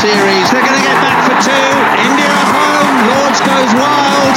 [0.00, 0.46] series.
[0.52, 1.66] They're going to get back for two.
[2.06, 2.96] India at home.
[3.10, 4.36] Lords goes wild.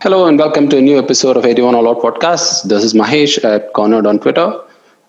[0.00, 2.62] Hello and welcome to a new episode of 81 All Out Podcast.
[2.70, 4.62] This is Mahesh at Cornered on Twitter.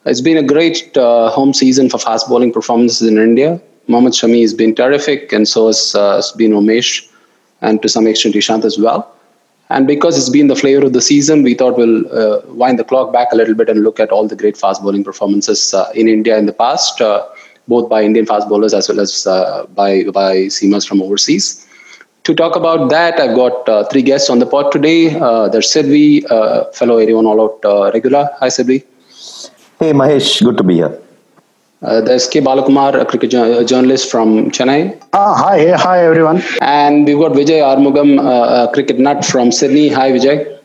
[0.06, 3.62] It's been a great uh, home season for fast bowling performances in India.
[3.88, 7.08] Mohammad Shami has been terrific, and so has, uh, has been Umesh,
[7.62, 9.16] and to some extent Ishant as well.
[9.72, 12.84] And because it's been the flavor of the season, we thought we'll uh, wind the
[12.84, 15.92] clock back a little bit and look at all the great fast bowling performances uh,
[15.94, 17.24] in India in the past, uh,
[17.68, 21.68] both by Indian fast bowlers as well as uh, by by seamers from overseas.
[22.24, 25.16] To talk about that, I've got uh, three guests on the pod today.
[25.20, 26.24] Uh, there's Sidvee,
[26.76, 28.30] fellow 81 All Out regular.
[28.40, 28.84] Hi, Sidvee.
[29.80, 30.44] Hey, Mahesh.
[30.44, 31.00] Good to be here.
[31.82, 32.42] Uh, there's K.
[32.42, 35.02] Balakumar, a cricket ju- journalist from Chennai.
[35.14, 36.42] Ah, hi, hi everyone.
[36.62, 39.88] And we've got Vijay Arumugam, uh, a cricket nut from Sydney.
[39.90, 40.58] Hi, Vijay.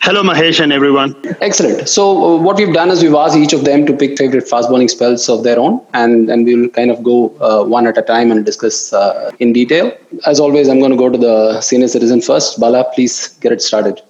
[0.00, 1.14] Hello, Mahesh and everyone.
[1.42, 1.86] Excellent.
[1.86, 4.70] So, uh, what we've done is we've asked each of them to pick favorite fast
[4.70, 8.02] bowling spells of their own, and, and we'll kind of go uh, one at a
[8.02, 9.92] time and discuss uh, in detail.
[10.24, 12.58] As always, I'm going to go to the senior citizen first.
[12.58, 14.00] Bala, please get it started.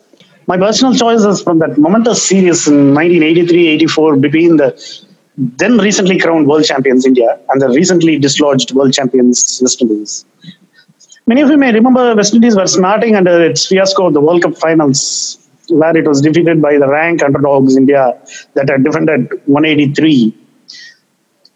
[0.46, 4.68] My personal choice is from that momentous series in 1983-84 between the
[5.40, 10.26] then recently crowned world champions India and the recently dislodged world champions West Indies.
[11.26, 14.42] Many of you may remember West Indies were smarting under its fiasco of the World
[14.42, 15.38] Cup finals,
[15.70, 18.20] where it was defeated by the rank underdogs India
[18.54, 20.36] that had defended 183.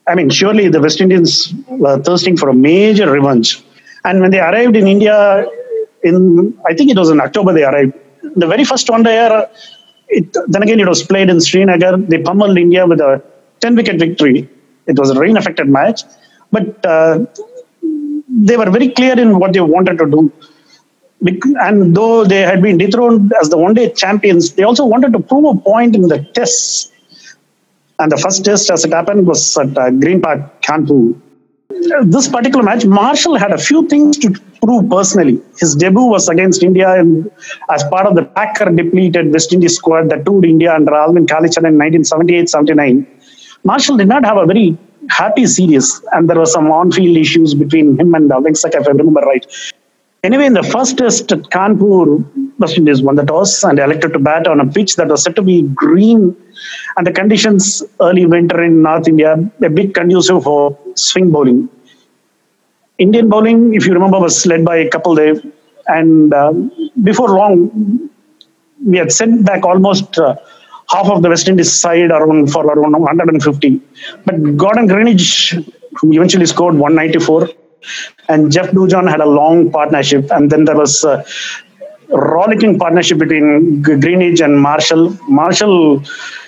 [0.07, 3.62] I mean, surely the West Indians were thirsting for a major revenge.
[4.05, 5.47] And when they arrived in India,
[6.03, 7.93] in I think it was in October they arrived.
[8.37, 9.47] The very first one day,
[10.09, 11.99] it, then again it was played in Srinagar.
[11.99, 13.23] They pummeled India with a
[13.65, 14.48] 10 wicket victory.
[14.87, 16.03] It was a rain affected match,
[16.53, 17.25] but uh,
[18.47, 20.33] they were very clear in what they wanted to do.
[21.67, 25.21] And though they had been dethroned as the one day champions, they also wanted to
[25.21, 26.93] prove a point in the tests.
[27.99, 31.19] And the first test, as it happened, was at uh, Green Park, Kanpur.
[32.03, 34.31] This particular match, Marshall had a few things to
[34.62, 35.41] prove personally.
[35.59, 37.31] His debut was against India in,
[37.71, 41.72] as part of the Packer depleted West Indies squad that toured India under Alvin Kallicharran
[41.72, 43.06] in 1978 79.
[43.64, 44.76] Marshall did not have a very
[45.08, 49.20] happy series, and there were some on-field issues between him and Vengsarkar, if I remember
[49.20, 49.47] right.
[50.22, 52.25] Anyway, in the first test at Kanpur,
[52.58, 55.36] West Indies won the toss and elected to bat on a pitch that was said
[55.36, 56.36] to be green,
[56.97, 61.69] and the conditions early winter in North India a bit conducive for swing bowling.
[62.98, 65.52] Indian bowling, if you remember, was led by Kapil Dev,
[65.86, 66.52] and uh,
[67.02, 68.10] before long,
[68.84, 70.19] we had sent back almost.
[70.19, 70.36] Uh,
[70.89, 73.81] half of the West Indies side around for around 150.
[74.25, 75.72] But Gordon Greenidge,
[76.03, 77.49] eventually scored 194,
[78.28, 81.25] and Jeff Dujon had a long partnership, and then there was a
[82.09, 85.17] rollicking partnership between Greenidge and Marshall.
[85.28, 86.03] Marshall,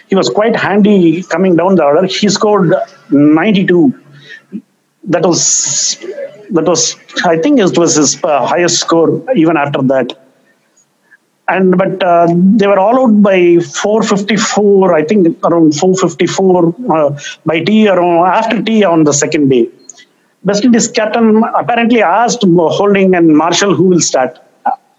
[0.08, 2.06] he was quite handy coming down the order.
[2.06, 2.74] He scored
[3.10, 3.94] 92.
[5.04, 5.98] That was
[6.50, 10.25] that was I think it was his uh, highest score even after that
[11.48, 12.26] and but uh,
[12.60, 18.62] they were all out by 454 i think around 454 uh, by tea around after
[18.62, 19.68] tea on the second day.
[20.44, 22.42] West indies captain apparently asked
[22.78, 24.38] holding and marshall who will start.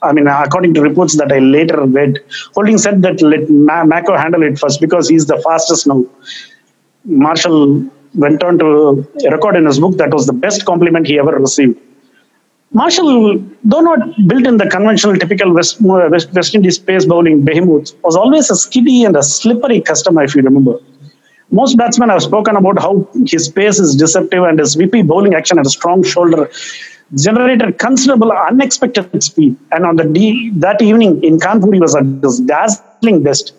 [0.02, 2.19] I mean according to reports that i later read
[2.56, 6.06] holding said that let Ma- Maco handle it first because he's the fastest now.
[7.06, 7.59] Marshall
[8.24, 8.68] went on to
[9.35, 11.78] record in his book that was the best compliment he ever received
[12.73, 17.44] Marshall, though not built in the conventional typical West, uh, West, West Indies pace bowling
[17.45, 20.79] behemoth, was always a skiddy and a slippery customer, if you remember.
[21.50, 25.57] Most batsmen have spoken about how his pace is deceptive and his whippy bowling action
[25.57, 26.51] and a strong shoulder
[27.16, 29.55] generated considerable unexpected speed.
[29.72, 33.53] And on the D, that evening in Kanpur, he was at his dazzling best.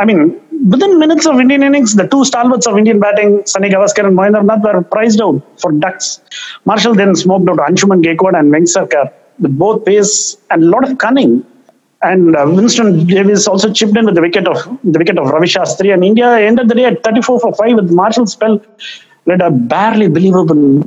[0.00, 0.40] I mean,
[0.72, 4.42] within minutes of Indian innings, the two stalwarts of Indian batting, Sunny Gavaskar and Mohinder
[4.42, 6.20] Nath, were prized out for ducks.
[6.64, 10.96] Marshall then smoked out Anshuman Gaikwad and Vengsarkar with both pace and a lot of
[10.98, 11.44] cunning.
[12.02, 15.46] And uh, Winston Davis also chipped in with the wicket of the wicket of Ravi
[15.46, 18.58] Shastri, and India ended the day at 34 for five with Marshall's spell
[19.26, 20.82] led a barely believable,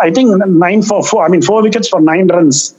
[0.00, 1.26] I think nine for four.
[1.26, 2.74] I mean four wickets for nine runs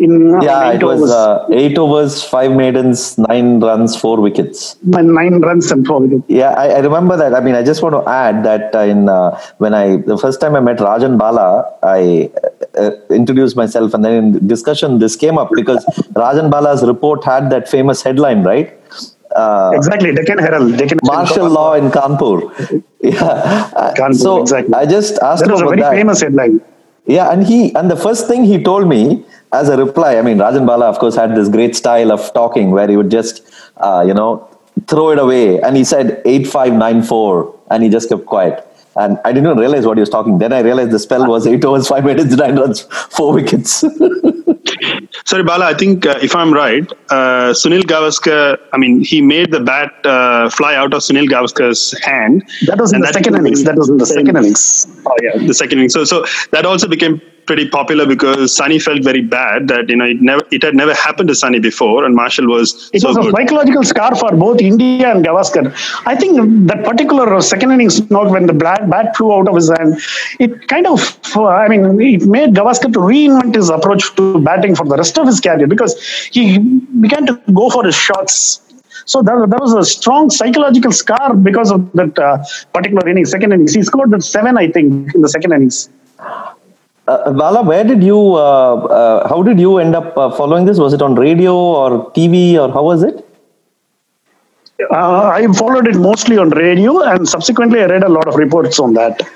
[0.00, 4.76] in yeah, it was uh, eight overs, five maidens, nine runs, four wickets.
[4.82, 6.24] Nine runs and four wickets.
[6.28, 7.34] Yeah, I, I remember that.
[7.34, 10.40] I mean, I just want to add that uh, in uh, when I the first
[10.40, 12.30] time I met Rajan Bala, I
[12.78, 15.84] uh, introduced myself, and then in discussion this came up because
[16.24, 18.76] Rajan Bala's report had that famous headline, right?
[19.36, 20.76] Uh, exactly, Deccan Herald.
[20.76, 22.84] Deccan martial law in Kanpur.
[23.02, 23.92] Yeah.
[23.96, 24.74] Kanpur, so exactly.
[24.74, 25.92] I just asked that was a very that.
[25.92, 26.60] famous headline.
[27.10, 30.38] Yeah, and he and the first thing he told me as a reply, I mean,
[30.38, 33.42] Rajan Bala, of course, had this great style of talking where he would just,
[33.78, 34.48] uh, you know,
[34.86, 35.60] throw it away.
[35.60, 38.64] And he said 8594 and he just kept quiet.
[38.96, 40.38] And I didn't even realize what he was talking.
[40.38, 43.84] Then I realized the spell was 8 overs, 5 minutes, 9 runs, 4 wickets.
[45.26, 49.52] Sorry, Bala, I think uh, if I'm right, uh, Sunil Gavaskar, I mean, he made
[49.52, 52.42] the bat uh, fly out of Sunil Gavaskar's hand.
[52.66, 53.64] That was in the second innings.
[53.64, 54.86] That was in the second innings.
[55.06, 55.92] Oh, yeah, the second innings.
[55.92, 60.08] So, so that also became pretty popular because Sunny felt very bad that you know
[60.12, 63.16] it never it had never happened to Sunny before, and Marshall was it so was
[63.16, 63.34] a good.
[63.36, 65.64] psychological scar for both India and Gavaskar.
[66.12, 66.38] I think
[66.68, 70.00] that particular second innings knock when the bat, bat flew out of his hand,
[70.38, 71.00] it kind of
[71.36, 75.26] I mean it made Gavaskar to reinvent his approach to batting for the rest of
[75.26, 75.94] his career because
[76.38, 76.58] he
[77.06, 78.60] began to go for his shots.
[79.06, 82.38] So there, that was a strong psychological scar because of that uh,
[82.72, 83.74] particular innings, second innings.
[83.74, 85.88] He scored that seven, I think, in the second innings.
[87.10, 90.78] Uh, Bala, where did you, uh, uh, how did you end up uh, following this?
[90.78, 93.26] Was it on radio or TV or how was it?
[94.92, 98.78] Uh, I followed it mostly on radio and subsequently I read a lot of reports
[98.78, 99.28] on that.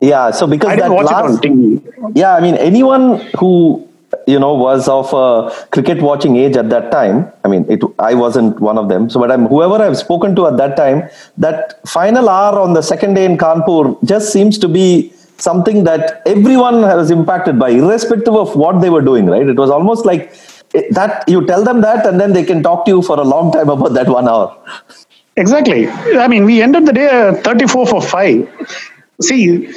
[0.00, 2.16] Yeah, so because I didn't that watch last, it on TV.
[2.16, 3.88] yeah, I mean, anyone who
[4.26, 7.30] you know was of a cricket watching age at that time.
[7.44, 7.80] I mean, it.
[7.98, 9.08] I wasn't one of them.
[9.08, 11.08] So, but I'm whoever I've spoken to at that time.
[11.38, 16.22] That final hour on the second day in Kanpur just seems to be something that
[16.26, 19.26] everyone was impacted by, irrespective of what they were doing.
[19.26, 19.46] Right?
[19.46, 20.34] It was almost like
[20.90, 21.24] that.
[21.28, 23.68] You tell them that, and then they can talk to you for a long time
[23.68, 24.56] about that one hour.
[25.36, 25.88] Exactly.
[25.88, 28.48] I mean, we ended the day uh, 34 for 5.
[29.22, 29.68] See,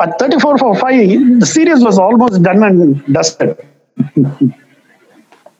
[0.00, 3.58] at 34 for 5, the series was almost done and dusted.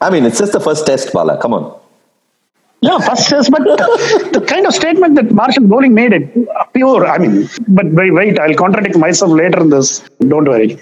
[0.00, 1.40] I mean, it's just the first test, Bala.
[1.40, 1.80] Come on.
[2.82, 7.06] Yeah, first test, but the kind of statement that Marshall Bowling made it pure.
[7.06, 10.02] I mean, but wait, wait, I'll contradict myself later in this.
[10.20, 10.78] Don't worry.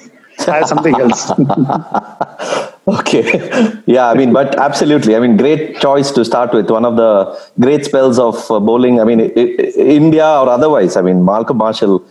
[0.49, 1.31] I have something else.
[2.87, 3.81] Okay.
[3.87, 5.17] yeah, I mean, but absolutely.
[5.17, 6.69] I mean, great choice to start with.
[6.69, 9.01] One of the great spells of uh, bowling.
[9.01, 10.97] I mean, i i India or otherwise.
[10.97, 12.05] I mean, Malcolm Marshall.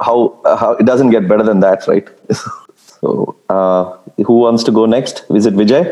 [0.00, 0.16] How
[0.58, 2.08] how it doesn't get better than that, right?
[2.76, 5.24] so, uh, who wants to go next?
[5.28, 5.84] Is it Vijay?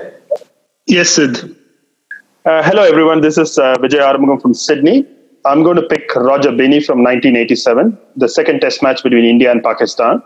[0.86, 1.54] Yes, Sid.
[2.44, 3.20] Uh, hello, everyone.
[3.20, 5.06] This is uh, Vijay Arumugam from Sydney.
[5.44, 9.62] I'm going to pick Roger Binny from 1987, the second test match between India and
[9.62, 10.20] Pakistan.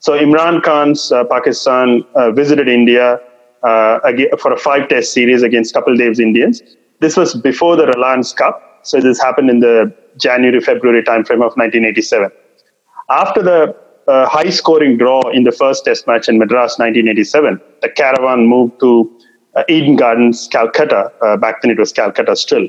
[0.00, 3.20] So Imran Khan's uh, Pakistan uh, visited India
[3.62, 4.00] uh,
[4.40, 6.62] for a five test series against Kapil Dev's Indians.
[6.98, 8.80] This was before the Reliance Cup.
[8.82, 12.32] So this happened in the January, February timeframe of 1987.
[13.08, 13.76] After the
[14.08, 18.80] uh, high scoring draw in the first test match in Madras 1987, the caravan moved
[18.80, 19.16] to
[19.56, 21.12] uh, Eden Gardens, Calcutta.
[21.22, 22.68] Uh, back then it was Calcutta still.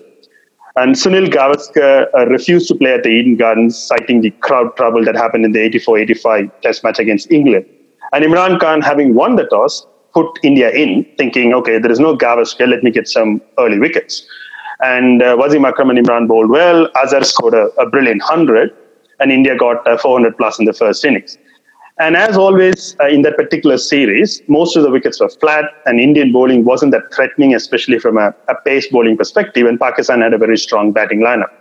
[0.76, 5.06] And Sunil Gavaskar uh, refused to play at the Eden Gardens, citing the crowd trouble
[5.06, 7.66] that happened in the 84 85 test match against England.
[8.12, 12.18] And Imran Khan, having won the toss, put India in, thinking, okay, there is no
[12.18, 14.26] Gavaskar, let me get some early wickets.
[14.82, 16.90] And uh, Wasim Akram and Imran bowled well.
[16.96, 18.76] Azhar scored a, a brilliant 100,
[19.20, 21.38] and India got uh, 400 plus in the first innings.
[22.00, 26.00] And as always uh, in that particular series, most of the wickets were flat, and
[26.00, 29.68] Indian bowling wasn't that threatening, especially from a, a pace bowling perspective.
[29.68, 31.52] And Pakistan had a very strong batting lineup.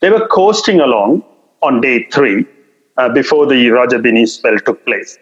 [0.00, 1.24] They were coasting along
[1.62, 2.46] on day three
[2.96, 5.18] uh, before the Roger Binny spell took place.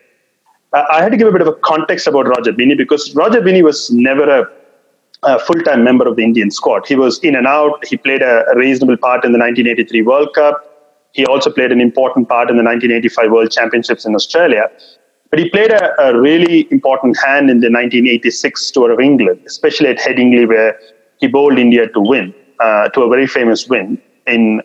[0.75, 3.41] Uh, I had to give a bit of a context about Roger Binny because Roger
[3.41, 4.51] Binny was never a,
[5.23, 6.87] a full-time member of the Indian squad.
[6.87, 7.85] He was in and out.
[7.87, 10.74] He played a, a reasonable part in the 1983 World Cup.
[11.15, 14.69] He also played an important part in the 1985 World Championships in Australia.
[15.31, 19.89] But he played a, a really important hand in the 1986 Tour of England, especially
[19.89, 20.79] at Headingley, where
[21.19, 24.61] he bowled India to win, uh, to a very famous win in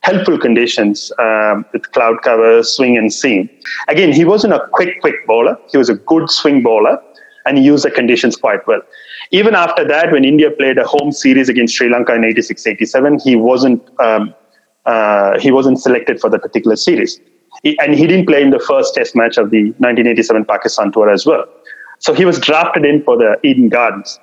[0.00, 3.48] helpful conditions um, with cloud cover, swing, and seam.
[3.88, 5.56] Again, he wasn't a quick, quick bowler.
[5.72, 7.02] He was a good swing bowler,
[7.46, 8.82] and he used the conditions quite well.
[9.30, 13.36] Even after that, when India played a home series against Sri Lanka in 86-87, he
[13.36, 14.34] wasn't um,
[14.86, 17.20] uh, he wasn't selected for the particular series.
[17.62, 21.10] He, and he didn't play in the first test match of the 1987 Pakistan tour
[21.10, 21.44] as well.
[22.00, 24.18] So he was drafted in for the Eden Gardens.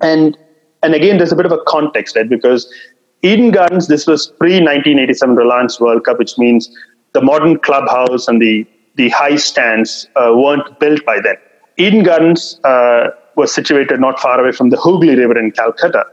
[0.00, 0.36] And,
[0.82, 2.28] and again, there's a bit of a context, right?
[2.28, 2.70] Because
[3.22, 6.70] Eden Gardens, this was pre 1987 Reliance World Cup, which means
[7.12, 11.36] the modern clubhouse and the, the high stands uh, weren't built by then.
[11.78, 16.04] Eden Gardens uh, was situated not far away from the Hooghly River in Calcutta.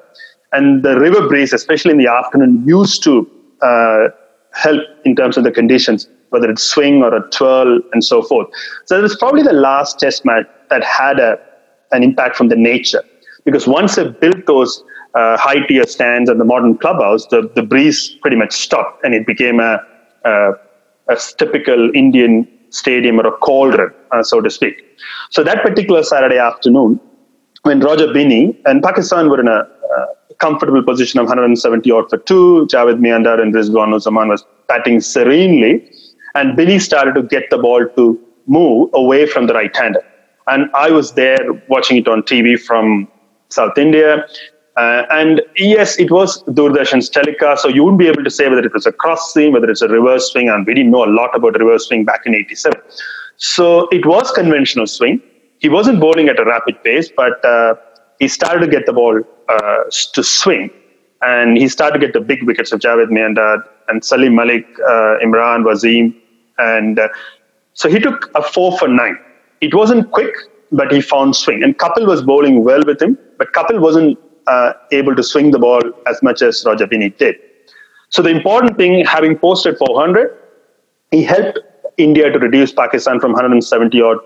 [0.51, 3.29] And the river breeze, especially in the afternoon, used to
[3.63, 4.09] uh,
[4.53, 8.47] help in terms of the conditions, whether it's swing or a twirl and so forth.
[8.85, 11.39] So it was probably the last test match that had a,
[11.91, 13.03] an impact from the nature.
[13.45, 14.83] Because once they built those
[15.15, 19.13] uh, high tier stands and the modern clubhouse, the, the breeze pretty much stopped and
[19.13, 19.79] it became a,
[20.25, 20.51] a,
[21.09, 24.81] a typical Indian stadium or a cauldron, uh, so to speak.
[25.29, 26.99] So that particular Saturday afternoon,
[27.63, 29.67] when Roger Binny and Pakistan were in a
[29.97, 30.05] uh,
[30.39, 32.67] comfortable position of 170 odd for two.
[32.71, 35.89] Javed Miandad and Rizwan Zaman was batting serenely.
[36.35, 40.03] And Billy started to get the ball to move away from the right hander.
[40.47, 41.37] And I was there
[41.67, 43.07] watching it on TV from
[43.49, 44.25] South India.
[44.75, 48.65] Uh, and yes, it was Doordarshan's telecast, so you wouldn't be able to say whether
[48.65, 51.11] it was a cross swing, whether it's a reverse swing, and we didn't know a
[51.13, 52.81] lot about reverse swing back in 87.
[53.37, 55.21] So it was conventional swing.
[55.59, 57.75] He wasn't bowling at a rapid pace, but uh,
[58.23, 59.83] he started to get the ball uh,
[60.15, 60.69] to swing.
[61.21, 65.25] And he started to get the big wickets of Javed Miandad and Salim Malik, uh,
[65.25, 66.15] Imran, Wasim.
[66.57, 67.09] And uh,
[67.73, 69.17] so he took a four for nine.
[69.61, 70.33] It wasn't quick,
[70.71, 71.63] but he found swing.
[71.63, 75.59] And Kapil was bowling well with him, but Kapil wasn't uh, able to swing the
[75.59, 77.35] ball as much as Roger Binny did.
[78.09, 80.37] So the important thing, having posted 400,
[81.11, 81.59] he helped
[81.97, 84.17] India to reduce Pakistan from 170 odd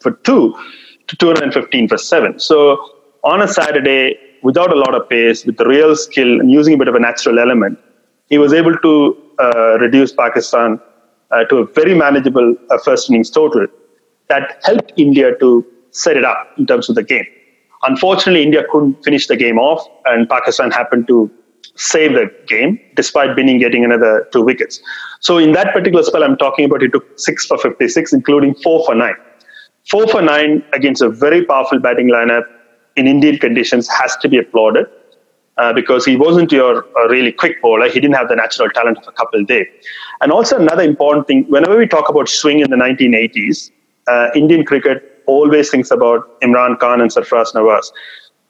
[0.00, 0.54] for two
[1.06, 2.38] to 215 for seven.
[2.38, 2.95] So
[3.26, 6.76] on a Saturday, without a lot of pace, with the real skill and using a
[6.76, 7.78] bit of a natural element,
[8.28, 8.92] he was able to
[9.38, 10.80] uh, reduce Pakistan
[11.32, 13.66] uh, to a very manageable uh, first innings total
[14.28, 17.26] that helped India to set it up in terms of the game.
[17.82, 21.30] Unfortunately, India couldn't finish the game off, and Pakistan happened to
[21.74, 24.80] save the game despite Binny getting another two wickets.
[25.20, 28.84] So, in that particular spell I'm talking about, he took six for 56, including four
[28.86, 29.16] for nine.
[29.90, 32.44] Four for nine against a very powerful batting lineup
[32.96, 34.86] in Indian conditions has to be applauded.
[35.58, 37.88] Uh, because he wasn't your uh, really quick bowler.
[37.88, 39.64] He didn't have the natural talent of a Kapil Dev.
[40.20, 43.70] And also another important thing, whenever we talk about swing in the 1980s,
[44.06, 47.90] uh, Indian cricket always thinks about Imran Khan and Sarfraz Nawaz.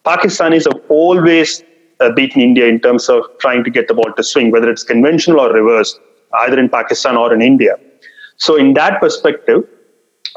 [0.05, 1.63] Pakistanis have always
[2.01, 4.83] uh, beaten India in terms of trying to get the ball to swing, whether it's
[4.83, 5.97] conventional or reverse,
[6.41, 7.77] either in Pakistan or in India.
[8.37, 9.63] So, in that perspective,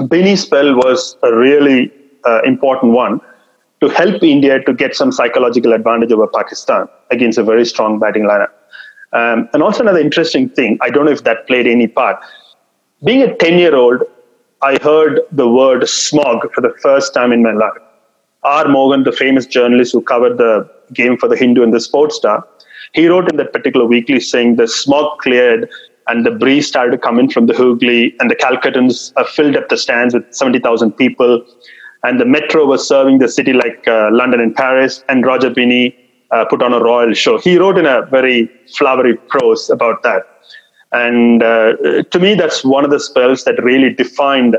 [0.08, 1.92] Binny's spell was a really
[2.25, 3.22] uh, important one
[3.82, 8.24] to help India to get some psychological advantage over Pakistan against a very strong batting
[8.24, 8.50] lineup.
[9.14, 12.18] Um, and also, another interesting thing, I don't know if that played any part.
[13.04, 14.04] Being a 10 year old,
[14.62, 17.82] I heard the word smog for the first time in my life.
[18.44, 18.68] R.
[18.68, 22.46] Mohan, the famous journalist who covered the game for the Hindu and the Sports Star,
[22.94, 25.70] he wrote in that particular weekly saying the smog cleared
[26.08, 29.70] and the breeze started to come in from the Hooghly and the Calcuttans filled up
[29.70, 31.46] the stands with 70,000 people.
[32.03, 35.03] And the metro was serving the city like uh, London and Paris.
[35.10, 35.96] And Roger Binny
[36.32, 37.38] uh, put on a royal show.
[37.38, 40.24] He wrote in a very flowery prose about that.
[40.91, 44.58] And uh, to me, that's one of the spells that really defined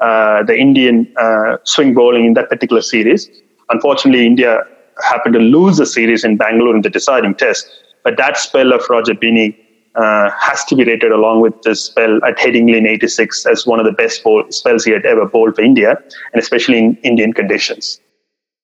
[0.00, 3.30] uh, the Indian uh, swing bowling in that particular series.
[3.70, 4.60] Unfortunately, India
[5.02, 7.68] happened to lose the series in Bangalore in the deciding test.
[8.02, 9.56] But that spell of Roger Binny
[9.94, 13.78] uh, has to be rated along with this spell at Headingley in 86 as one
[13.78, 15.96] of the best bowl, spells he had ever bowled for India,
[16.32, 18.00] and especially in Indian conditions.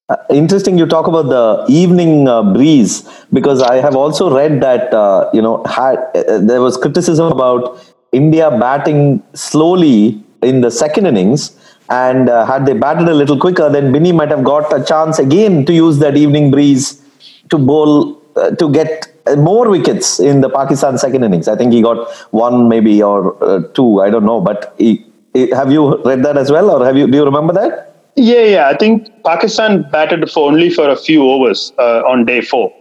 [0.09, 4.95] Uh, interesting you talk about the evening uh, breeze because I have also read that
[4.95, 5.97] uh, you know uh,
[6.39, 12.73] there was criticism about India batting slowly in the second innings and uh, had they
[12.73, 16.17] batted a little quicker then Binny might have got a chance again to use that
[16.17, 17.03] evening breeze
[17.51, 18.15] to bowl
[18.59, 21.49] to get more wickets in the Pakistan second innings.
[21.49, 25.05] I think he got one maybe or two I don't know but he,
[25.35, 27.89] he, have you read that as well or have you do you remember that?
[28.19, 28.69] Yeah, yeah.
[28.69, 32.73] I think Pakistan batted for only for a few overs uh, on day four.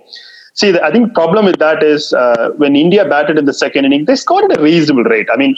[0.54, 3.86] See, the, I think problem with that is uh, when India batted in the second
[3.86, 5.28] inning, they scored at a reasonable rate.
[5.32, 5.56] I mean,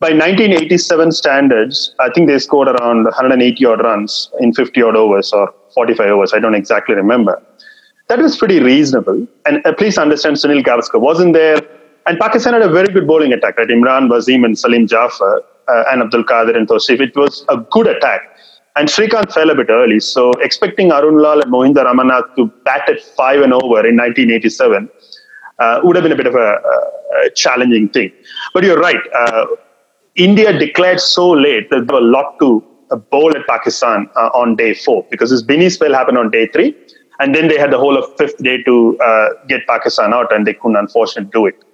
[0.00, 5.32] by 1987 standards, I think they scored around 180 odd runs in 50 odd overs
[5.34, 6.32] or 45 overs.
[6.32, 7.42] I don't exactly remember.
[8.08, 9.26] That was pretty reasonable.
[9.44, 11.60] And uh, please understand, Sunil Gavaskar wasn't there.
[12.06, 13.68] And Pakistan had a very good bowling attack, right?
[13.68, 17.00] Imran, Wasim, and Salim Jafar, uh, and Abdul Qadir and Tauseef.
[17.00, 18.22] It was a good attack.
[18.76, 20.00] And Srikanth fell a bit early.
[20.00, 24.88] So expecting Arun Lal and Mohinder Amarnath to bat at five and over in 1987
[25.58, 26.62] uh, would have been a bit of a,
[27.26, 28.10] a challenging thing.
[28.54, 29.02] But you're right.
[29.14, 29.46] Uh,
[30.14, 32.64] India declared so late that there was a lot to
[33.10, 36.74] bowl at Pakistan uh, on day four because this Binny spell happened on day three.
[37.20, 40.46] And then they had the whole of fifth day to uh, get Pakistan out, and
[40.46, 41.64] they couldn't unfortunately do it.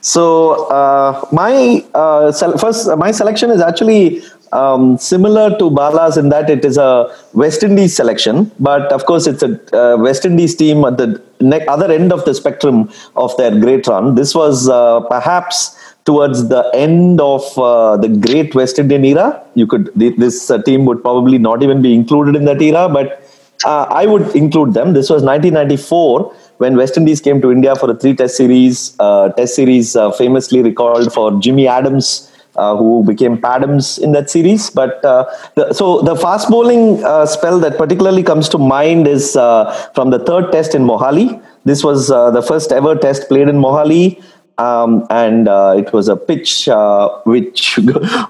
[0.00, 6.50] So uh, my uh, first my selection is actually um, similar to Bala's in that
[6.50, 10.84] it is a West Indies selection, but of course it's a uh, West Indies team
[10.84, 14.14] at the ne- other end of the spectrum of their great run.
[14.14, 19.42] This was uh, perhaps towards the end of uh, the great West Indian era.
[19.54, 23.21] You could this uh, team would probably not even be included in that era, but
[23.64, 24.92] uh, I would include them.
[24.92, 28.94] This was 1994 when West Indies came to India for a three-test series.
[28.98, 34.70] Uh, test series famously recalled for Jimmy Adams uh, who became Padams in that series.
[34.70, 39.36] But uh, the, so the fast bowling uh, spell that particularly comes to mind is
[39.36, 41.42] uh, from the third test in Mohali.
[41.64, 44.22] This was uh, the first ever test played in Mohali.
[44.58, 46.68] Um, and uh, it was a pitch
[47.24, 47.78] which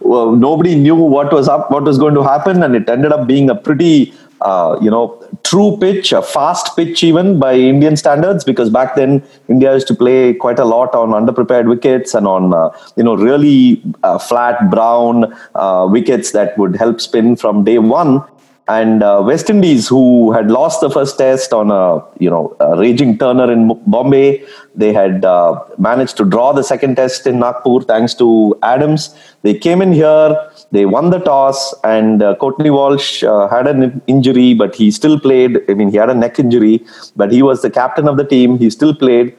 [0.01, 3.27] well, nobody knew what was up, what was going to happen, and it ended up
[3.27, 5.05] being a pretty uh, you know,
[5.45, 9.95] true pitch, a fast pitch even by Indian standards, because back then India used to
[9.95, 14.71] play quite a lot on underprepared wickets and on, uh, you know, really uh, flat
[14.71, 18.23] brown uh, wickets that would help spin from day one
[18.69, 22.79] and uh, West Indies, who had lost the first test on a you know a
[22.79, 27.81] raging turner in Bombay, they had uh, managed to draw the second test in Nagpur
[27.81, 29.15] thanks to Adams.
[29.43, 30.37] They came in here,
[30.71, 35.19] they won the toss, and uh, Courtney Walsh uh, had an injury, but he still
[35.19, 35.59] played.
[35.69, 36.85] I mean, he had a neck injury,
[37.17, 38.59] but he was the captain of the team.
[38.59, 39.37] He still played,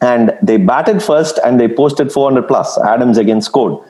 [0.00, 2.76] and they batted first and they posted 400 plus.
[2.78, 3.82] Adams again scored.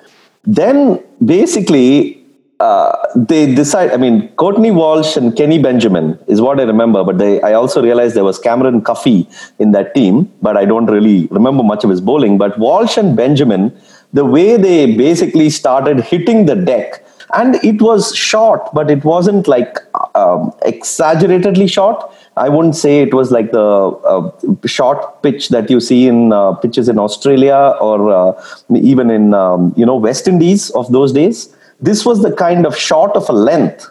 [0.45, 2.22] Then basically
[2.63, 3.91] uh, they decide.
[3.91, 7.03] I mean, Courtney Walsh and Kenny Benjamin is what I remember.
[7.03, 9.29] But they, I also realized there was Cameron Cuffy
[9.59, 12.39] in that team, but I don't really remember much of his bowling.
[12.39, 13.77] But Walsh and Benjamin,
[14.13, 17.05] the way they basically started hitting the deck,
[17.35, 19.79] and it was short, but it wasn't like
[20.15, 21.99] um, exaggeratedly short.
[22.37, 24.31] I wouldn't say it was like the uh,
[24.67, 29.75] short pitch that you see in uh, pitches in Australia or uh, even in um,
[29.77, 31.43] you know West Indies of those days
[31.83, 33.89] this was the kind of short of a length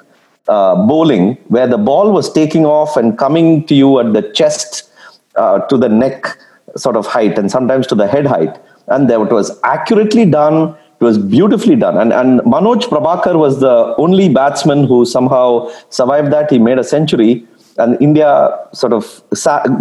[0.48, 4.90] uh, bowling where the ball was taking off and coming to you at the chest
[5.36, 6.38] uh, to the neck
[6.78, 8.58] sort of height and sometimes to the head height.
[8.88, 10.76] And it was accurately done.
[11.00, 11.98] It was beautifully done.
[11.98, 16.50] And, and Manoj Prabhakar was the only batsman who somehow survived that.
[16.50, 17.46] He made a century
[17.78, 19.24] and India sort of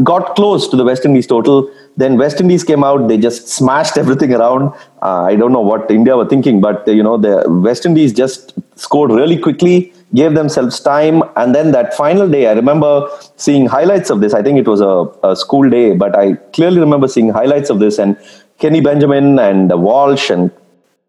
[0.05, 1.71] got close to the West Indies total.
[1.97, 4.73] Then West Indies came out; they just smashed everything around.
[5.03, 8.55] Uh, I don't know what India were thinking, but you know the West Indies just
[8.77, 14.11] scored really quickly, gave themselves time, and then that final day, I remember seeing highlights
[14.11, 14.35] of this.
[14.35, 17.79] I think it was a, a school day, but I clearly remember seeing highlights of
[17.81, 18.17] this and
[18.59, 20.51] Kenny Benjamin and Walsh and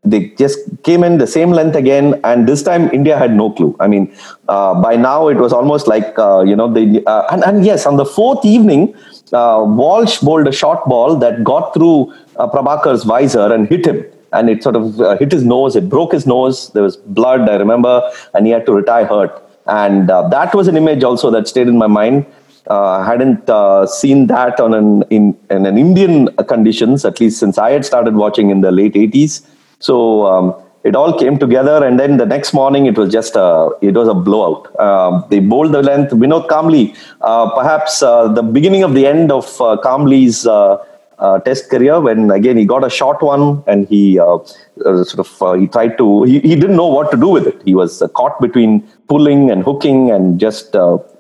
[0.04, 3.76] they just came in the same length again and this time india had no clue.
[3.80, 4.14] I mean
[4.48, 7.86] uh, by now it was almost like uh, you know they uh, and, and yes
[7.86, 8.96] on the fourth evening
[9.34, 14.04] uh, walsh bowled a short ball that got through uh, prabhakar's visor and hit him.
[14.34, 17.48] And it sort of uh, hit his nose it broke his nose there was blood
[17.48, 18.02] i remember
[18.34, 19.48] and he had to retire hurt.
[19.68, 22.26] And that was an image also that stayed in my mind.
[22.68, 27.58] Uh, hadn't uh, seen that on an in, in an Indian conditions at least since
[27.58, 29.46] I had started watching in the late 80s.
[29.82, 33.70] So um, it all came together, and then the next morning it was just a
[33.82, 34.64] it was a blowout.
[34.80, 36.14] Um, they bowled the length.
[36.14, 40.48] Vinod Kambli, uh, perhaps uh, the beginning of the end of uh, Kambli's.
[40.48, 40.78] Uh,
[41.22, 44.38] uh, test career when again he got a short one and he uh,
[44.86, 47.46] uh, sort of uh, he tried to he, he didn't know what to do with
[47.46, 50.76] it he was caught between pulling and hooking and just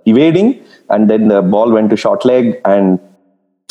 [0.07, 2.99] evading and then the ball went to short leg and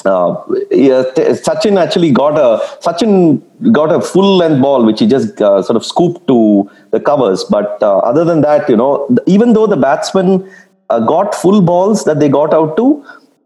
[0.06, 1.04] uh, yeah,
[1.46, 5.76] Sachin actually got a Sachin got a full length ball which he just uh, sort
[5.76, 7.44] of scooped to the covers.
[7.44, 10.50] But uh, other than that, you know, even though the batsmen
[10.88, 13.04] uh, got full balls that they got out to,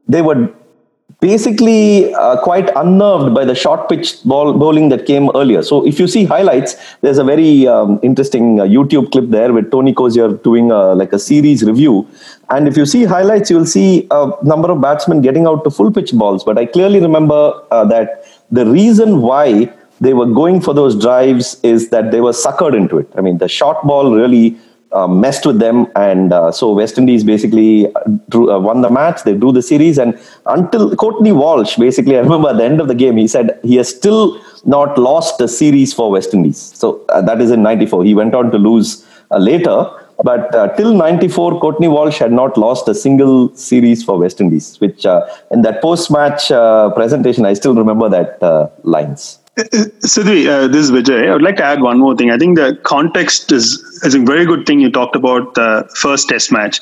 [0.09, 0.53] they were
[1.25, 5.63] basically uh, quite unnerved by the short pitch ball bowling that came earlier.
[5.71, 9.71] So if you see highlights, there's a very um, interesting uh, YouTube clip there with
[9.71, 12.07] Tony Cozier doing a, like a series review.
[12.51, 15.91] And if you see highlights, you'll see a number of batsmen getting out to full
[15.91, 16.45] pitch balls.
[16.45, 21.59] But I clearly remember uh, that the reason why they were going for those drives
[21.63, 23.09] is that they were suckered into it.
[23.17, 24.59] I mean, the short ball really
[24.95, 27.93] uh, messed with them, and uh, so West Indies basically
[28.29, 29.25] drew, uh, won the match.
[29.25, 32.89] They drew the series, and until Courtney Walsh, basically, I remember at the end of
[32.89, 36.59] the game, he said he has still not lost a series for West Indies.
[36.59, 38.05] So uh, that is in '94.
[38.05, 39.91] He went on to lose uh, later,
[40.23, 44.81] but uh, till 94, Courtney Walsh had not lost a single series for West Indies,
[44.81, 49.41] which uh, in that post match uh, presentation, I still remember that lines.
[49.57, 51.29] Sidvee, uh, this is Vijay.
[51.29, 52.31] I would like to add one more thing.
[52.31, 56.29] I think the context is, is a very good thing you talked about the first
[56.29, 56.81] test match.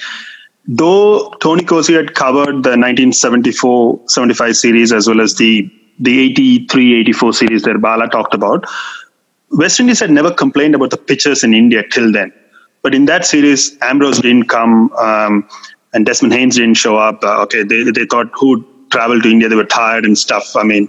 [0.67, 7.63] Though Tony Cozier had covered the 1974-75 series as well as the the 83-84 series
[7.63, 8.65] that Bala talked about,
[9.51, 12.33] West Indies had never complained about the pitches in India till then.
[12.83, 15.47] But in that series, Ambrose didn't come um,
[15.93, 17.23] and Desmond Haynes didn't show up.
[17.23, 20.55] Uh, okay, they, they thought who'd travel to India, they were tired and stuff.
[20.55, 20.89] I mean,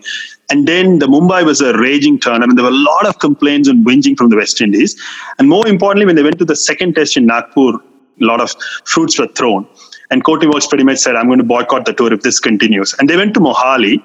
[0.54, 3.68] and then the Mumbai was a raging turner, and there were a lot of complaints
[3.68, 4.96] and whinging from the West Indies.
[5.40, 7.80] And more importantly, when they went to the second test in Nagpur, a
[8.20, 8.54] lot of
[8.86, 9.66] fruits were thrown.
[10.12, 12.94] And Courtney Walsh pretty much said, I'm going to boycott the tour if this continues.
[13.00, 13.98] And they went to Mohali.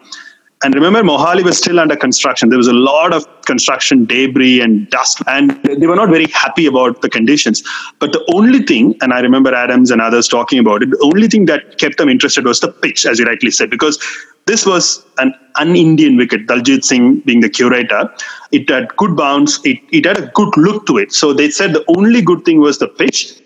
[0.65, 2.49] And remember, Mohali was still under construction.
[2.49, 6.67] There was a lot of construction debris and dust, and they were not very happy
[6.67, 7.63] about the conditions.
[8.01, 11.29] But the only thing, and I remember Adams and others talking about it, the only
[11.29, 13.99] thing that kept them interested was the pitch, as you rightly said, because
[14.47, 18.13] this was an un-Indian wicket, Daljit Singh being the curator.
[18.51, 21.13] It had good bounce, it, it had a good look to it.
[21.13, 23.41] So they said the only good thing was the pitch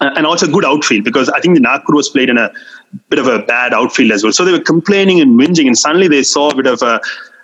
[0.00, 2.52] uh, and also good outfield because I think the Nagpur was played in a
[3.08, 4.32] bit of a bad outfield as well.
[4.32, 7.00] So they were complaining and whinging, and suddenly they saw a bit of a,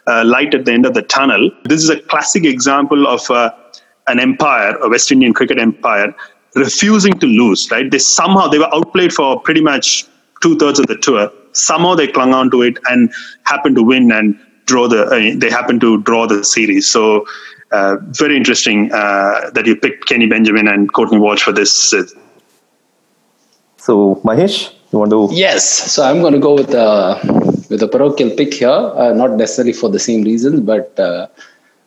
[0.06, 1.50] a light at the end of the tunnel.
[1.64, 3.52] This is a classic example of uh,
[4.06, 6.14] an empire, a West Indian cricket empire,
[6.54, 7.70] refusing to lose.
[7.70, 7.90] Right?
[7.90, 10.06] They somehow they were outplayed for pretty much
[10.42, 11.30] two thirds of the tour.
[11.52, 13.12] Somehow they clung on to it and
[13.44, 15.04] happened to win and draw the.
[15.04, 16.88] Uh, they happened to draw the series.
[16.88, 17.26] So.
[17.72, 22.04] Uh, very interesting uh, that you picked Kenny Benjamin and Courtney Walsh for this uh,
[23.84, 25.28] so, Mahesh, you want to?
[25.34, 25.64] Yes.
[25.92, 27.18] So I'm going to go with uh,
[27.70, 31.26] with a parochial pick here, uh, not necessarily for the same reasons, but uh,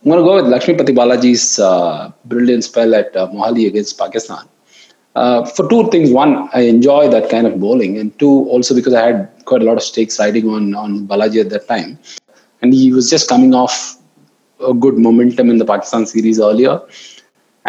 [0.04, 4.46] I'm going to go with Lakshmipathy Balaji's uh, brilliant spell at uh, Mohali against Pakistan.
[5.15, 6.12] Uh, for two things.
[6.12, 9.65] One, I enjoy that kind of bowling, and two, also because I had quite a
[9.65, 11.98] lot of stakes riding on on Balaji at that time,
[12.62, 13.78] and he was just coming off
[14.72, 16.82] a good momentum in the Pakistan series earlier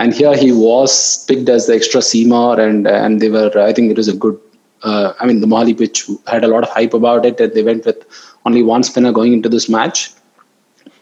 [0.03, 3.91] and here he was picked as the extra seamer and and they were i think
[3.91, 4.39] it was a good
[4.83, 7.63] uh, i mean the Mohali pitch had a lot of hype about it and they
[7.63, 8.05] went with
[8.47, 10.13] only one spinner going into this match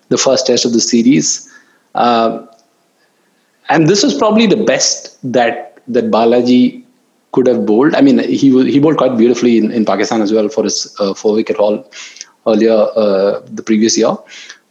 [0.09, 1.53] the first test of the series.
[1.95, 2.47] Uh,
[3.69, 6.85] and this was probably the best that that balaji
[7.33, 7.95] could have bowled.
[7.95, 11.15] I mean he he bowled quite beautifully in, in pakistan as well for his uh,
[11.15, 11.85] four wicket haul
[12.47, 14.17] earlier uh, the previous year.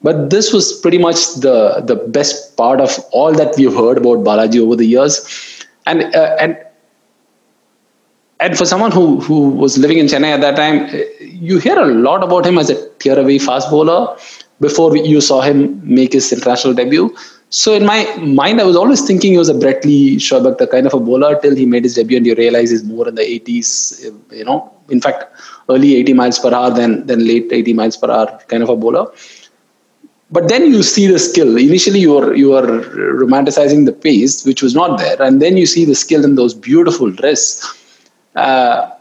[0.02, 4.20] But this was pretty much the the best part of all that we've heard about
[4.20, 5.20] Balaji over the years,
[5.86, 6.58] and uh, and
[8.45, 11.03] and for someone who who was living in Chennai at that time, eh,
[11.49, 14.01] you hear a lot about him as a tear away fast bowler
[14.65, 17.08] before you saw him make his international debut.
[17.49, 17.99] So in my
[18.41, 21.39] mind, I was always thinking he was a Brett Lee the kind of a bowler
[21.41, 23.69] till he made his debut, and you realize he's more in the 80s.
[24.05, 25.25] Eh, you know, in fact,
[25.69, 28.75] early 80 miles per hour than than late 80 miles per hour kind of a
[28.75, 29.05] bowler
[30.36, 32.67] but then you see the skill initially you are you are
[33.23, 36.53] romanticizing the pace which was not there and then you see the skill in those
[36.67, 37.85] beautiful wrists
[38.36, 38.91] uh,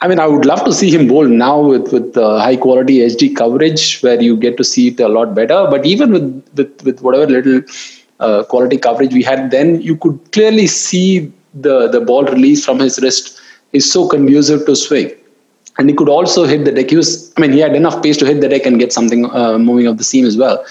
[0.00, 2.98] I mean, I would love to see him bowl now with with uh, high quality
[2.98, 5.66] HD coverage, where you get to see it a lot better.
[5.70, 7.62] But even with with, with whatever little
[8.20, 12.78] uh, quality coverage we had then, you could clearly see the the ball release from
[12.78, 13.40] his wrist
[13.72, 15.10] is so conducive to swing
[15.78, 16.90] and he could also hit the deck.
[16.90, 19.24] He was, I mean, he had enough pace to hit the deck and get something
[19.26, 20.64] uh, moving up the seam as well.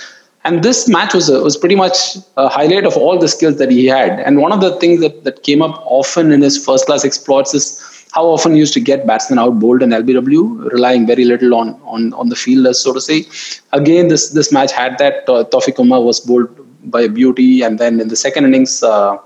[0.43, 3.71] And this match was a, was pretty much a highlight of all the skills that
[3.71, 4.19] he had.
[4.19, 7.53] And one of the things that, that came up often in his first class exploits
[7.53, 11.80] is how often used to get batsmen out bowled in LBW, relying very little on
[11.84, 13.26] on on the fielders, so to say.
[13.74, 15.28] Again, this this match had that.
[15.28, 16.50] Uh, Taufiq Umar was bowled
[16.91, 19.17] by a beauty, and then in the second innings, uh,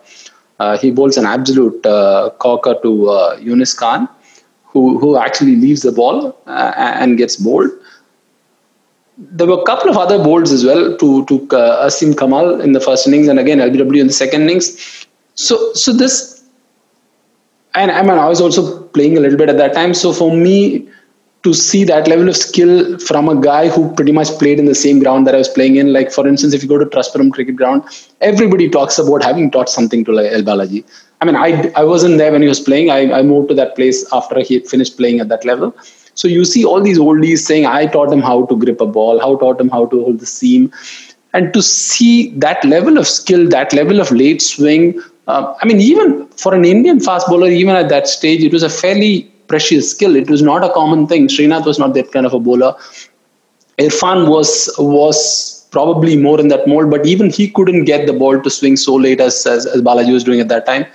[0.60, 4.08] uh, he bowls an absolute uh, corker to uh, Younis Khan
[4.72, 7.72] who, who actually leaves the ball uh, and gets bowled.
[9.18, 12.72] There were a couple of other bowls as well to, to uh, Asim Kamal in
[12.72, 15.06] the first innings and again LBW in the second innings.
[15.36, 16.41] So, so this,
[17.76, 19.94] and I mean, I was also playing a little bit at that time.
[19.94, 20.90] So for me,
[21.44, 24.76] to see that level of skill from a guy who pretty much played in the
[24.76, 25.92] same ground that I was playing in.
[25.92, 27.84] Like, for instance, if you go to Trustpuram cricket ground,
[28.22, 30.86] everybody talks about having taught something to L Balaji.
[31.20, 32.92] I mean, I, I wasn't there when he was playing.
[32.92, 35.76] I, I moved to that place after he had finished playing at that level.
[36.14, 39.20] So you see all these oldies saying, I taught him how to grip a ball,
[39.20, 40.72] how taught him how to hold the seam.
[41.34, 45.80] And to see that level of skill, that level of late swing, uh, I mean,
[45.80, 49.92] even for an Indian fast bowler, even at that stage, it was a fairly precious
[49.92, 50.16] skill.
[50.16, 51.28] It was not a common thing.
[51.28, 52.76] Srinath was not that kind of a bowler.
[53.78, 58.42] Irfan was was probably more in that mold, but even he couldn't get the ball
[58.42, 60.86] to swing so late as, as, as Balaji was doing at that time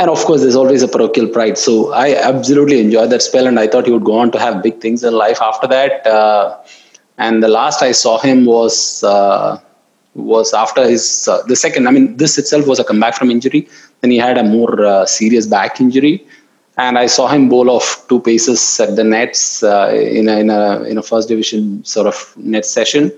[0.00, 3.60] and of course there's always a parochial pride so i absolutely enjoyed that spell and
[3.60, 6.56] i thought he would go on to have big things in life after that uh,
[7.18, 9.58] and the last i saw him was uh,
[10.20, 13.68] was after his uh, the second i mean this itself was a comeback from injury.
[14.00, 16.24] Then he had a more uh, serious back injury.
[16.76, 20.50] And i saw him bowl off two paces at the nets uh, in a, in
[20.50, 23.12] a in a first division sort of net session.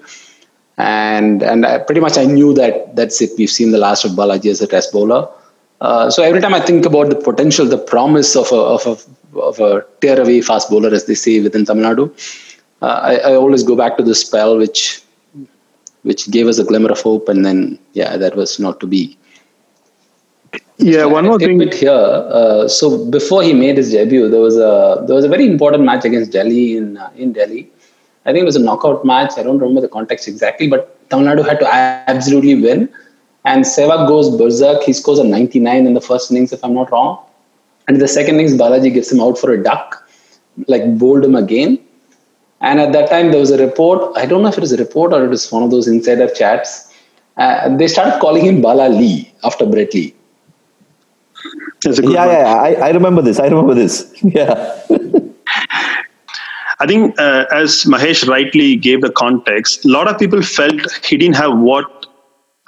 [0.79, 3.31] And and I, pretty much i knew that that's it.
[3.39, 5.29] We've seen the last of balaji as a test bowler.
[5.83, 9.41] Uh, so every time I think about the potential, the promise of a, of a,
[9.41, 12.05] of a tear away fast bowler, as they say within Tamil Nadu,
[12.83, 15.02] uh, I, I, always go back to the spell which
[16.03, 19.17] which gave us a glimmer of hope, and then yeah, that was not to be.
[20.79, 21.91] Yeah, one more thing here.
[21.91, 25.85] Uh, so before he made his debut, there was a there was a very important
[25.85, 27.71] match against Delhi in uh, in Delhi,
[28.25, 29.33] I think it was a knockout match.
[29.37, 32.89] I don't remember the context exactly, but Tamil Nadu had to absolutely win.
[33.45, 34.83] And Sehwag goes berserk.
[34.85, 37.25] He scores a 99 in the first innings, if I'm not wrong.
[37.89, 40.09] And the second innings, Balaji gets him out for a duck,
[40.69, 41.82] like bowled him again.
[42.63, 44.17] And at that time, there was a report.
[44.17, 46.29] I don't know if it was a report or it was one of those insider
[46.31, 46.93] chats.
[47.37, 50.15] Uh, they started calling him Bala Lee after Brett Lee.
[51.85, 53.41] yeah, yeah, I, I remember this.
[53.41, 54.13] I remember this.
[54.23, 54.79] Yeah.
[56.79, 61.17] I think, uh, as Mahesh rightly gave the context, a lot of people felt he
[61.17, 62.07] didn't have what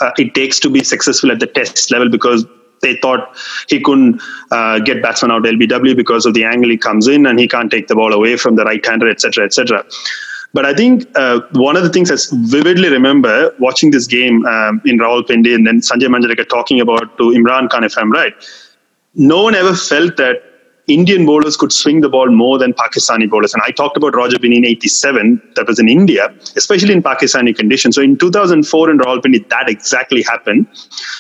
[0.01, 2.47] uh, it takes to be successful at the test level because
[2.85, 3.37] they thought
[3.69, 7.41] he couldn't uh, get batsman out LBW because of the angle he comes in and
[7.41, 9.85] he can't take the ball away from the right hander, etc., etc.
[10.53, 12.17] But I think uh, one of the things I
[12.47, 17.25] vividly remember watching this game um, in Rawalpindi and then Sanjay Manjrekar talking about to
[17.39, 18.33] Imran Khan, if I'm right,
[19.17, 20.43] no one ever felt that
[20.87, 23.55] Indian bowlers could swing the ball more than Pakistani bowlers.
[23.55, 27.57] And I talked about Roger Binny in 87, that was in India, especially in Pakistani
[27.57, 27.95] conditions.
[27.95, 30.67] So in 2004 in Rawalpindi, that exactly happened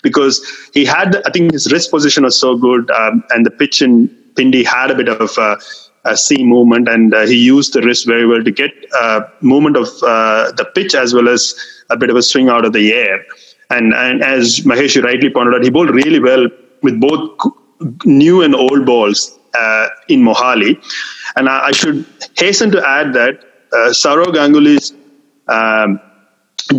[0.03, 3.81] because he had, I think his wrist position was so good um, and the pitch
[3.81, 5.57] in Pindi had a bit of uh,
[6.05, 9.79] a seam movement and uh, he used the wrist very well to get uh, movement
[9.79, 11.55] of uh, the pitch as well as
[11.89, 13.25] a bit of a swing out of the air.
[13.71, 16.49] And, and as Mahesh rightly pointed out, he bowled really well
[16.83, 17.31] with both
[18.05, 20.83] new and old balls uh, in Mohali.
[21.37, 22.05] And I, I, should
[22.37, 23.41] hasten to add that
[23.73, 24.93] uh, Sourav Ganguly's
[25.49, 26.01] um,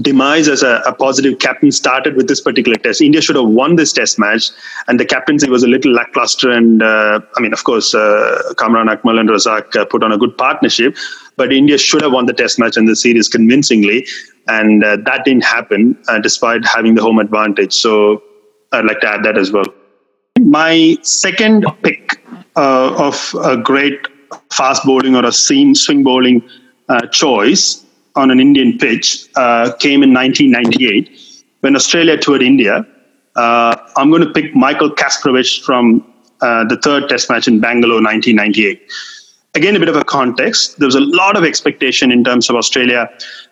[0.01, 3.01] demise as a, a, positive captain started with this particular test.
[3.01, 4.49] India should have won this test match,
[4.87, 6.51] and the captaincy was a little lackluster.
[6.51, 10.17] And uh, I mean, of course, uh, Kamran Akmal and Razak uh, put on a
[10.17, 10.95] good partnership,
[11.37, 14.07] but India should have won the test match and the series convincingly,
[14.47, 17.73] and uh, that didn't happen uh, despite having the home advantage.
[17.73, 18.23] So
[18.71, 19.65] I'd like to add that as well.
[20.39, 22.24] My second pick
[22.55, 24.07] of a great
[24.51, 26.47] fast bowling or a seam swing bowling
[26.89, 32.85] uh, choice on an Indian pitch uh, came in 1998 when Australia toured India.
[33.35, 36.05] Uh, I'm going to pick Michael Kasprowicz from
[36.41, 38.81] uh, the third Test match in Bangalore, 1998.
[39.55, 40.79] Again, a bit of a context.
[40.79, 43.09] There was a lot of expectation in terms of Australia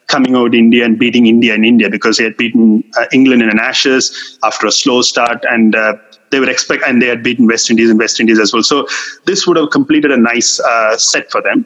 [0.07, 3.49] coming out India and beating India in India because they had beaten uh, England in
[3.49, 5.95] an Ashes after a slow start and uh,
[6.33, 8.63] they would expect, and they had beaten West Indies and West Indies as well.
[8.63, 8.87] So
[9.25, 11.65] this would have completed a nice uh, set for them.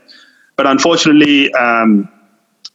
[0.57, 2.09] But unfortunately, um,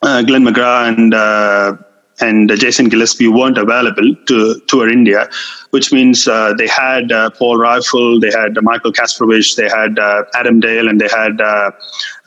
[0.01, 1.77] uh, Glenn McGrath and uh,
[2.21, 5.29] and Jason Gillespie weren't available to tour India,
[5.71, 10.25] which means uh, they had uh, Paul Reiffel, they had Michael Kasprowicz, they had uh,
[10.35, 11.71] Adam Dale, and they had uh,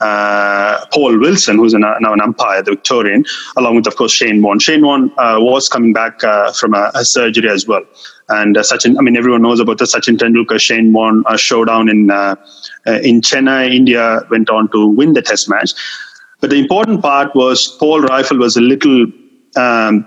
[0.00, 3.24] uh, Paul Wilson, who's an, now an umpire, the Victorian,
[3.56, 4.58] along with, of course, Shane Warne.
[4.58, 6.20] Shane Warne uh, was coming back
[6.54, 7.84] from a, a, surgery as well.
[8.28, 12.10] And Sachin, I mean, everyone knows about the Sachin Tendulkar Shane Warne showdown in
[13.04, 13.72] in Chennai.
[13.72, 15.72] India went on to win the Test match.
[16.40, 19.06] But the important part was Paul Reiffel was a little
[19.56, 20.06] um,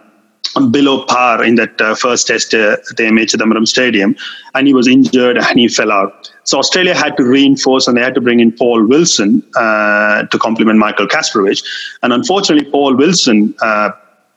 [0.72, 4.16] below par in that uh, first test uh, at the MH Stadium,
[4.54, 6.32] and he was injured and he fell out.
[6.44, 10.40] So Australia had to reinforce and they had to bring in Paul Wilson uh, to
[10.40, 11.64] complement Michael Kasprowicz.
[12.02, 13.92] And unfortunately, Paul Wilson uh,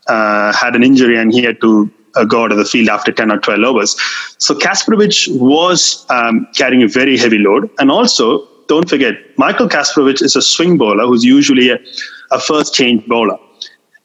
[0.09, 3.13] uh, had an injury and he had to uh, go out of the field after
[3.13, 3.97] 10 or 12 overs.
[4.39, 7.71] So Kasprowicz was um, carrying a very heavy load.
[7.79, 11.79] And also, don't forget, Michael Kasprowicz is a swing bowler who's usually a,
[12.31, 13.39] a first change bowler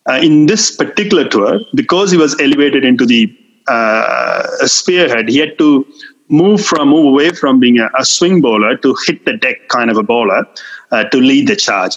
[0.08, 3.36] uh, in this particular tour, because he was elevated into the
[3.67, 5.86] uh, spearhead, he had to
[6.30, 9.89] move from move away from being a, a, swing bowler to hit the deck kind
[9.89, 10.46] of a bowler
[10.91, 11.96] uh, to lead the charge.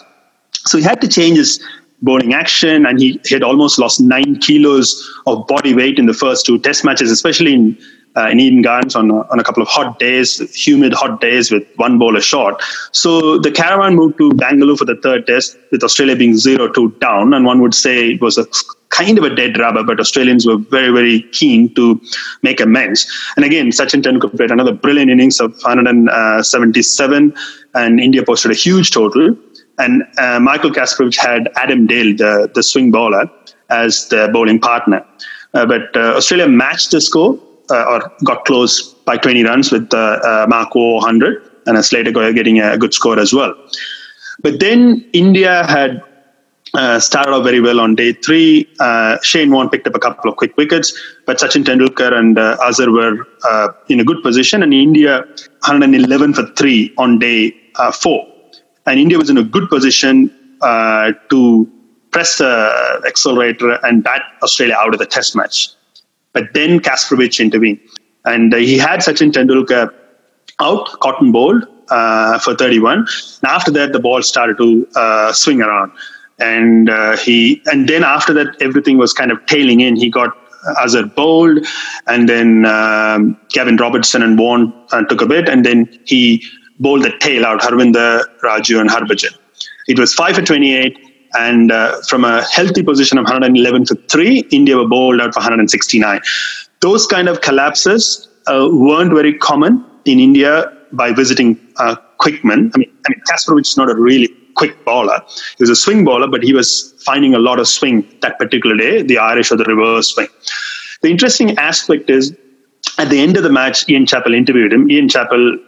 [0.53, 1.65] So he had to change his
[2.03, 4.89] bowling action, and he, had almost lost nine kilos
[5.27, 7.79] of body weight in the first two Test matches, especially in
[8.17, 11.53] uh, in Eden Gardens on a, on a couple of hot days, humid hot days
[11.53, 12.61] with one bowler short.
[12.93, 17.33] So the caravan moved to Bangalore for the third test, with Australia being 0-2 down.
[17.33, 18.47] And one would say it was a
[18.89, 22.01] kind of a dead rubber, but Australians were very, very keen to
[22.43, 23.07] make amends.
[23.37, 27.35] And again, Sachin Tendulkar played another brilliant innings of 177,
[27.75, 29.37] and India posted a huge total.
[29.81, 33.31] And uh, Michael Kasprowicz had Adam Dale, the, the swing bowler,
[33.71, 35.05] as the bowling partner.
[35.55, 37.39] Uh, but uh, Australia matched the score
[37.71, 42.13] uh, or got close by 20 runs with uh, uh, Mark 100 and a Slater
[42.33, 43.55] getting a good score as well.
[44.43, 46.03] But then India had
[46.75, 48.69] uh, started off very well on day three.
[48.79, 52.57] Uh, Shane Warne picked up a couple of quick wickets, but Sachin Tendulkar and uh,
[52.63, 55.25] Azhar were uh, in a good position, and India
[55.67, 57.55] 111 for three on day
[57.95, 58.30] four.
[58.91, 61.71] And India was in a good position to
[62.11, 65.69] press the accelerator and bat Australia out of the test match.
[66.33, 67.81] But then Kasprowicz intervened.
[68.25, 69.93] And uh, he had Sachin Tendulkar
[70.61, 72.99] out, caught and bowled uh, for 31.
[72.99, 73.09] And
[73.45, 75.93] after that, the ball started to uh, swing around.
[76.41, 79.97] and uh, he and then after that everything was kind of tailing in.
[79.97, 80.37] He got
[80.83, 81.67] Azhar bowled,
[82.07, 86.43] and then um, Gavin Robertson and Vaughan uh, took a bit, and then he
[86.81, 89.37] bowled the tail out, Harvinder, Raju, and Harbhajan.
[89.87, 90.99] It was five for 28,
[91.35, 95.41] and uh, from a healthy position of 111 for three, India were bowled out for
[95.41, 96.21] 169.
[96.81, 102.71] Those kind of collapses uh, weren't very common in India by visiting uh, Quickman.
[102.75, 105.23] I mean, I mean, Kasprowicz is not a really quick bowler.
[105.57, 108.77] He was a swing bowler, but he was finding a lot of swing that particular
[108.77, 110.29] day, the Irish or the reverse swing.
[111.03, 112.37] The interesting aspect is
[112.99, 114.91] at the end of the match, Ian Chappell interviewed him.
[114.91, 115.59] Ian Chappell,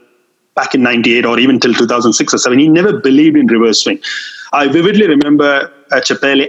[0.55, 4.01] back in 98 or even till 2006 or 7, he never believed in reverse swing.
[4.53, 6.01] I vividly remember uh,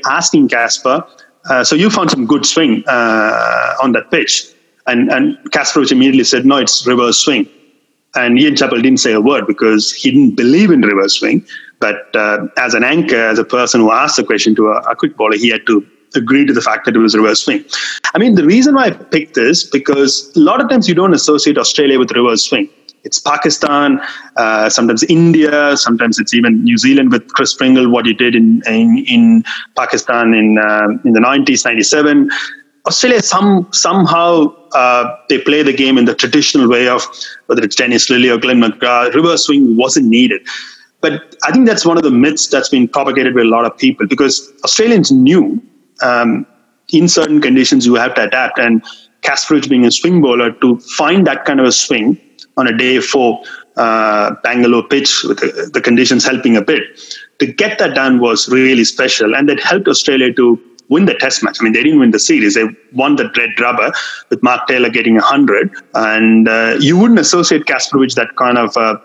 [0.05, 1.05] asking Casper,
[1.49, 4.45] uh, so you found some good swing uh, on that pitch.
[4.87, 7.47] And, and Kasprowicz immediately said, no, it's reverse swing.
[8.15, 11.45] And Ian Chappell didn't say a word because he didn't believe in reverse swing.
[11.79, 14.95] But uh, as an anchor, as a person who asked the question to a, a
[14.95, 15.85] quick bowler, he had to
[16.15, 17.65] agree to the fact that it was reverse swing.
[18.13, 21.13] I mean, the reason why I picked this because a lot of times you don't
[21.13, 22.69] associate Australia with reverse swing.
[23.03, 23.99] It's Pakistan,
[24.37, 28.63] uh, sometimes India, sometimes it's even New Zealand with Chris Pringle, what he did in
[28.65, 29.43] in, in
[29.75, 32.29] Pakistan in uh, in the 90s, 97.
[32.85, 37.05] Australia some somehow uh, they play the game in the traditional way of
[37.47, 39.13] whether it's Dennis Lillee or Glenn McGrath.
[39.13, 40.41] Reverse swing wasn't needed.
[41.01, 43.77] But I think that's one of the myths that's been propagated by a lot of
[43.77, 45.61] people because Australians knew
[46.01, 46.45] um,
[46.93, 48.57] in certain conditions you have to adapt.
[48.59, 48.81] And
[49.21, 52.17] Kasprowicz being a swing bowler to find that kind of a swing
[52.57, 53.43] on a day four
[53.77, 56.83] uh, Bangalore pitch with the, the conditions helping a bit.
[57.39, 61.43] To get that done was really special, and that helped Australia to win the test
[61.43, 61.57] match.
[61.59, 62.55] I mean, they didn't win the series.
[62.55, 63.91] They won the dead rubber
[64.29, 65.71] with Mark Taylor getting 100.
[65.95, 68.97] And uh, you wouldn't associate Kasprowicz that kind of uh,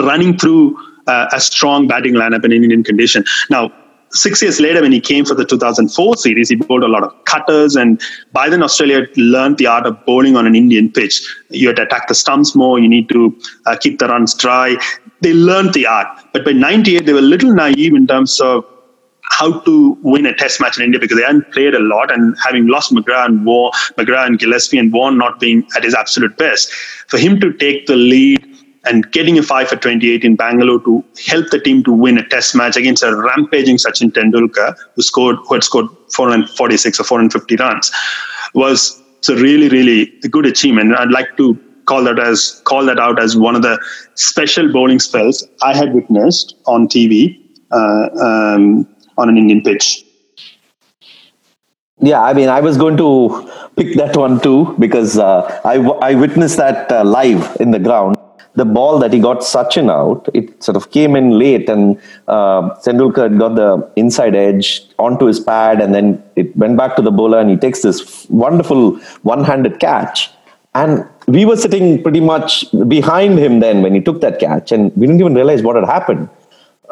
[0.00, 3.24] running through uh, a strong batting lineup in Indian condition.
[3.50, 3.72] Now,
[4.10, 7.12] six years later, when he came for the 2004 series, he bowled a lot of
[7.24, 8.00] cutters, and
[8.32, 11.22] by then Australia learned the art of bowling on an Indian pitch.
[11.50, 12.78] You had to attack the stumps more.
[12.78, 14.76] You need to uh, keep the runs dry.
[15.20, 18.64] They learned the art, but by 98 they were a little naive in terms of
[19.30, 22.36] how to win a test match in India because they hadn't played a lot and
[22.42, 26.36] having lost McGrath and War, McGrath and Gillespie and Warne not being at his absolute
[26.38, 26.72] best.
[27.08, 31.04] For him to take the lead and getting a 5 for 28 in Bangalore to
[31.26, 35.36] help the team to win a test match against a rampaging Sachin Tendulkar who scored
[35.46, 37.90] who had scored 446 or 450 runs
[38.54, 40.94] was a really really good achievement.
[40.94, 43.78] I'd like to call that as call that out as one of the
[44.14, 48.86] special bowling spells I had witnessed on TV uh, um,
[49.16, 50.04] on an Indian pitch.
[52.00, 55.78] Yeah, I mean, I was going to pick that one too because uh, I,
[56.10, 58.16] I witnessed that uh, live in the ground
[58.58, 62.62] the ball that he got Sachin out, it sort of came in late, and uh,
[62.84, 67.12] Tendulkar got the inside edge onto his pad, and then it went back to the
[67.18, 68.96] bowler, and he takes this wonderful
[69.32, 70.30] one-handed catch.
[70.74, 72.50] And we were sitting pretty much
[72.88, 75.86] behind him then when he took that catch, and we didn't even realize what had
[75.86, 76.28] happened.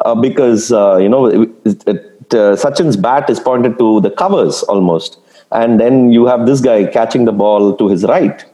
[0.05, 4.61] Uh, because uh, you know it, it, uh, Sachin's bat is pointed to the covers
[4.63, 5.17] almost,
[5.51, 8.45] and then you have this guy catching the ball to his right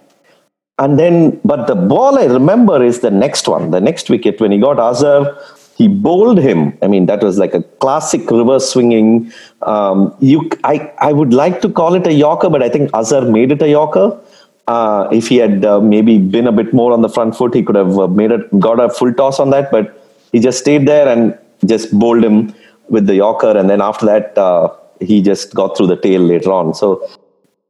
[0.80, 4.52] and then, but the ball I remember is the next one, the next wicket when
[4.52, 5.38] he got Azhar.
[5.76, 6.78] He bowled him.
[6.84, 9.32] I mean, that was like a classic reverse swinging.
[9.64, 13.22] Um, you, I, I would like to call it a Yorker, but I think Azhar
[13.22, 14.20] made it a Yorker.
[14.68, 17.64] Uh, if he had uh, maybe been a bit more on the front foot, he
[17.64, 19.72] could have uh, made it, got a full toss on that.
[19.72, 20.00] But
[20.32, 22.54] he just stayed there and just bowled him
[22.90, 24.70] with the Yorker, and then after that, uh,
[25.02, 26.74] he just got through the tail later on.
[26.74, 27.08] So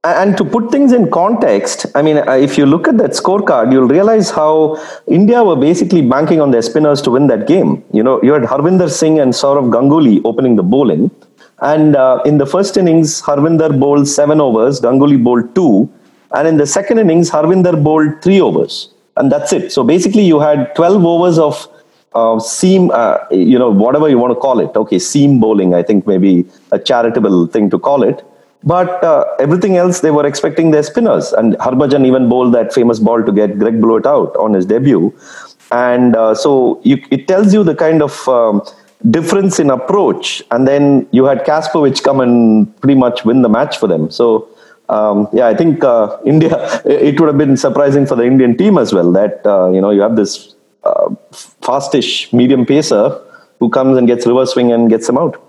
[0.04, 3.72] and to put things in context, I mean, uh, if you look at that scorecard,
[3.72, 7.84] you'll realize how India were basically banking on their spinners to win that game.
[7.94, 11.10] You know, you had Harvinder Singh and Sourav Ganguly opening the bowling.
[11.62, 15.90] And uh, in the first innings, Harvinder bowled seven overs, Ganguly bowled two.
[16.32, 18.90] And in the second innings, Harvinder bowled three overs.
[19.16, 19.72] And that's it.
[19.72, 21.68] So basically, you had 12 overs of
[22.14, 24.76] uh, seam, uh, you know, whatever you want to call it.
[24.76, 28.26] Okay, seam bowling, I think maybe a charitable thing to call it.
[28.64, 31.34] But uh, everything else, they were expecting their spinners.
[31.34, 35.14] And Harbhajan even bowled that famous ball to get Greg Blewett out on his debut.
[35.72, 38.62] And uh, so you, it tells you the kind of um,
[39.10, 40.42] difference in approach.
[40.52, 44.10] And then you had Kasprowicz come and pretty much win the match for them.
[44.10, 44.48] So,
[44.88, 48.78] um, yeah, I think uh, India, it would have been surprising for the Indian team
[48.78, 51.10] as well that, uh, you know, you have this uh,
[51.62, 53.20] fastish medium pacer
[53.60, 55.42] who comes and gets reverse swing and gets them out.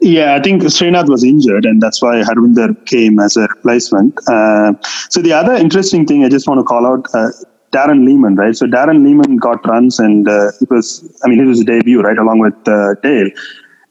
[0.00, 4.16] Yeah, I think Srinath was injured, and that's why Harvinder came as a replacement.
[4.28, 4.74] Uh,
[5.10, 7.06] so the other interesting thing I just want to call out.
[7.14, 7.28] Uh,
[7.72, 8.56] Darren Lehmann, right?
[8.56, 12.00] So Darren Lehmann got runs, and uh, it was, I mean, it was a debut,
[12.00, 13.28] right, along with uh, Dale.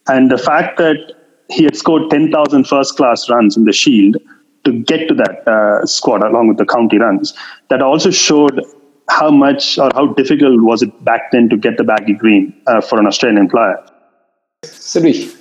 [0.07, 1.13] And the fact that
[1.49, 4.17] he had scored 10,000 first class runs in the Shield
[4.63, 7.33] to get to that uh, squad along with the county runs,
[7.69, 8.65] that also showed
[9.09, 12.81] how much or how difficult was it back then to get the baggy green uh,
[12.81, 13.77] for an Australian player.
[14.65, 15.36] Sidvee,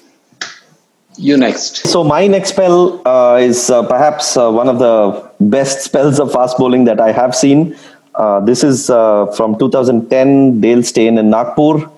[1.18, 1.86] you next.
[1.86, 6.32] So my next spell uh, is uh, perhaps uh, one of the best spells of
[6.32, 7.76] fast bowling that I have seen.
[8.14, 11.90] Uh, this is uh, from 2010, Dale Steyn in Nagpur.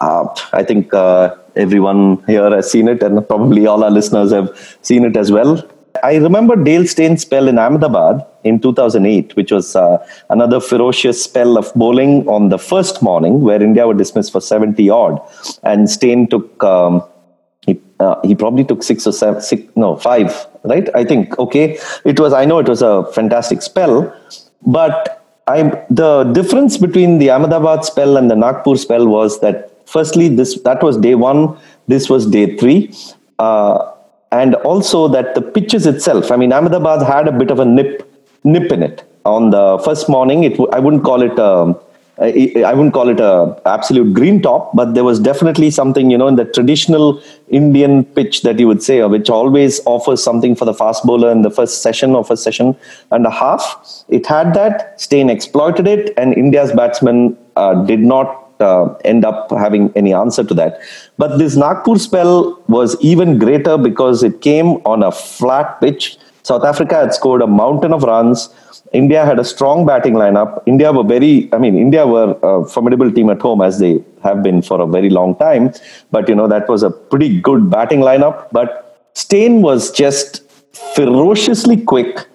[0.00, 0.92] Uh, I think
[1.56, 5.62] everyone here has seen it, and probably all our listeners have seen it as well.
[6.02, 9.76] I remember Dale Steyn's spell in Ahmedabad in 2008, which was
[10.28, 14.90] another ferocious spell of bowling on the first morning, where India were dismissed for 70
[14.90, 15.20] odd,
[15.62, 17.02] and Steyn took um,
[18.00, 20.88] uh, he probably took six or seven, six no five, right?
[20.94, 21.78] I think okay.
[22.04, 24.14] It was I know it was a fantastic spell,
[24.66, 30.28] but I the difference between the Ahmedabad spell and the Nagpur spell was that firstly
[30.28, 32.92] this that was day one, this was day three.
[33.38, 33.90] Uh,
[34.32, 36.30] and also that the pitches itself.
[36.32, 38.10] I mean, Ahmedabad had a bit of a nip
[38.42, 40.44] nip in it on the first morning.
[40.44, 41.38] It I wouldn't call it.
[41.38, 41.78] Um,
[42.16, 46.28] I wouldn't call it a absolute green top, but there was definitely something, you know,
[46.28, 50.74] in the traditional Indian pitch that you would say, which always offers something for the
[50.74, 52.76] fast bowler in the first session of a session
[53.10, 54.04] and a half.
[54.08, 55.00] It had that.
[55.00, 60.44] Steyn exploited it, and India's batsmen uh, did not uh, end up having any answer
[60.44, 60.78] to that.
[61.18, 66.16] But this Nagpur spell was even greater because it came on a flat pitch.
[66.44, 68.50] South Africa had scored a mountain of runs.
[68.94, 70.62] India had a strong batting lineup.
[70.66, 74.42] India were very, I mean, India were a formidable team at home as they have
[74.42, 75.72] been for a very long time.
[76.10, 78.48] But, you know, that was a pretty good batting lineup.
[78.52, 80.42] But Steyn was just
[80.94, 82.26] ferociously quick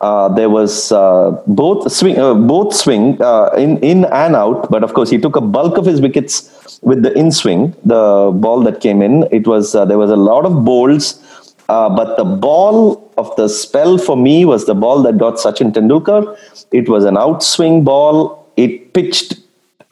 [0.00, 4.70] uh, there was uh, both swing, uh, both swing uh, in in and out.
[4.70, 8.30] But of course, he took a bulk of his wickets with the in swing, the
[8.34, 9.26] ball that came in.
[9.32, 11.22] It was uh, there was a lot of bowls,
[11.68, 15.72] uh, but the ball of the spell for me was the ball that got Sachin
[15.72, 16.36] Tendulkar.
[16.72, 18.46] It was an outswing ball.
[18.56, 19.34] It pitched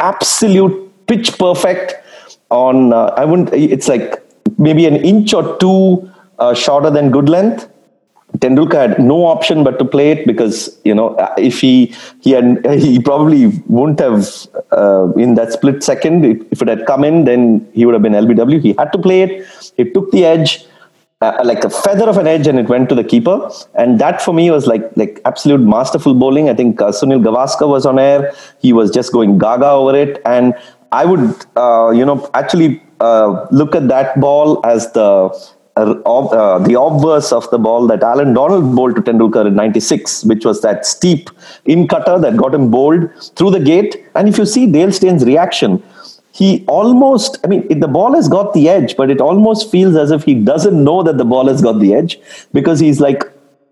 [0.00, 1.94] absolute pitch perfect
[2.50, 2.92] on.
[2.92, 3.52] Uh, I wouldn't.
[3.52, 4.22] It's like
[4.58, 7.68] maybe an inch or two uh, shorter than good length
[8.38, 12.32] Tendulkar had no option but to play it because you know uh, if he he
[12.32, 14.26] had he probably wouldn't have
[14.72, 18.12] uh, in that split second if it had come in then he would have been
[18.12, 18.60] LBW.
[18.60, 19.46] He had to play it.
[19.76, 20.66] He took the edge.
[21.24, 23.34] Uh, like a feather of an edge, and it went to the keeper.
[23.74, 26.50] And that for me was like like absolute masterful bowling.
[26.50, 28.34] I think uh, Sunil Gavaskar was on air.
[28.60, 30.52] He was just going gaga over it, and
[30.92, 35.08] I would uh, you know actually uh, look at that ball as the
[35.76, 40.44] uh, the obverse of the ball that Allan Donald bowled to Tendulkar in 96, which
[40.44, 41.30] was that steep
[41.64, 43.96] in cutter that got him bowled through the gate.
[44.14, 45.82] And if you see Dale Steyn's reaction,
[46.34, 50.10] he almost, I mean, the ball has got the edge, but it almost feels as
[50.10, 52.18] if he doesn't know that the ball has got the edge
[52.52, 53.22] because he's like,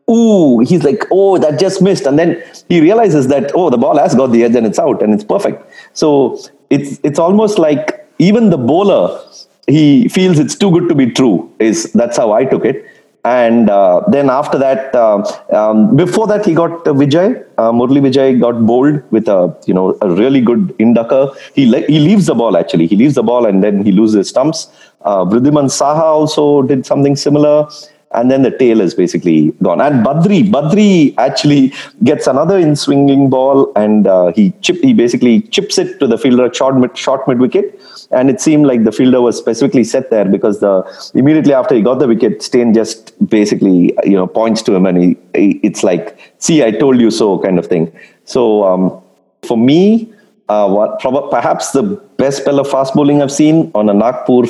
[0.09, 2.07] ooh, he's like, oh, that just missed.
[2.07, 5.03] And then he realizes that, oh, the ball has got the edge and it's out
[5.03, 5.61] and it's perfect.
[5.93, 6.39] So
[6.71, 9.21] it's, it's almost like even the bowler
[9.67, 11.53] he feels it's too good to be true.
[11.59, 12.85] Is that's how I took it.
[13.25, 17.47] And uh, then after that, uh, um, before that, he got uh, Vijay.
[17.57, 21.37] Uh, Murli Vijay got bowled with a you know a really good inducker.
[21.55, 22.89] He le- he leaves the ball actually.
[22.89, 24.67] He leaves the ball and then he loses stumps.
[25.03, 27.69] Uh, Saha also did something similar
[28.15, 29.81] and then the tail is basically gone.
[29.81, 31.73] And Badri, Badri actually
[32.05, 36.19] gets another in swinging ball, and uh, he chip, he basically chips it to the
[36.19, 37.81] fielder short mid short mid wicket,
[38.13, 40.83] and it seemed like the fielder was specifically set there because the
[41.15, 45.17] immediately after he got the wicket, Steyn just basically you know points to him, and
[45.35, 47.93] he, it's like, "See, I told you so," kind of thing.
[48.25, 49.03] So um,
[49.43, 50.13] for me,
[50.49, 51.01] uh, what
[51.31, 51.83] perhaps the
[52.19, 54.45] best spell of fast bowling I've seen on a Nagpur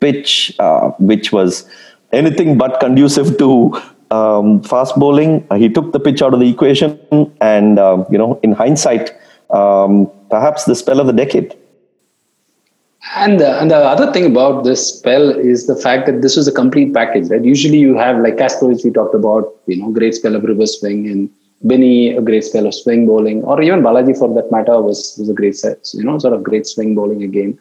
[0.00, 1.68] pitch, uh, which was
[2.12, 5.46] anything but conducive to um, fast bowling.
[5.50, 6.98] Uh, he took the pitch out of the equation,
[7.40, 9.10] and uh, you know, in hindsight,
[9.50, 11.56] um, perhaps the spell of the decade.
[13.16, 16.48] And the, and the other thing about this spell is the fact that this was
[16.48, 17.44] a complete package, right?
[17.44, 21.06] Usually you have like Kasprowicz we talked about, you know, great spell of reverse swing
[21.08, 21.30] and
[21.66, 25.28] Binny, a great spell of swing bowling, or even Balaji for that matter was, was
[25.28, 27.58] a great set, you know, sort of great swing bowling again.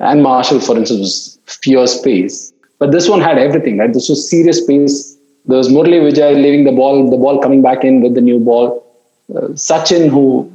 [0.00, 2.52] And Marshall, for instance, was fierce pace.
[2.78, 3.92] But this one had everything, right?
[3.92, 5.16] This was serious pace.
[5.46, 8.40] There was Murli Vijay leaving the ball, the ball coming back in with the new
[8.40, 8.84] ball.
[9.32, 10.51] Uh, Sachin, who,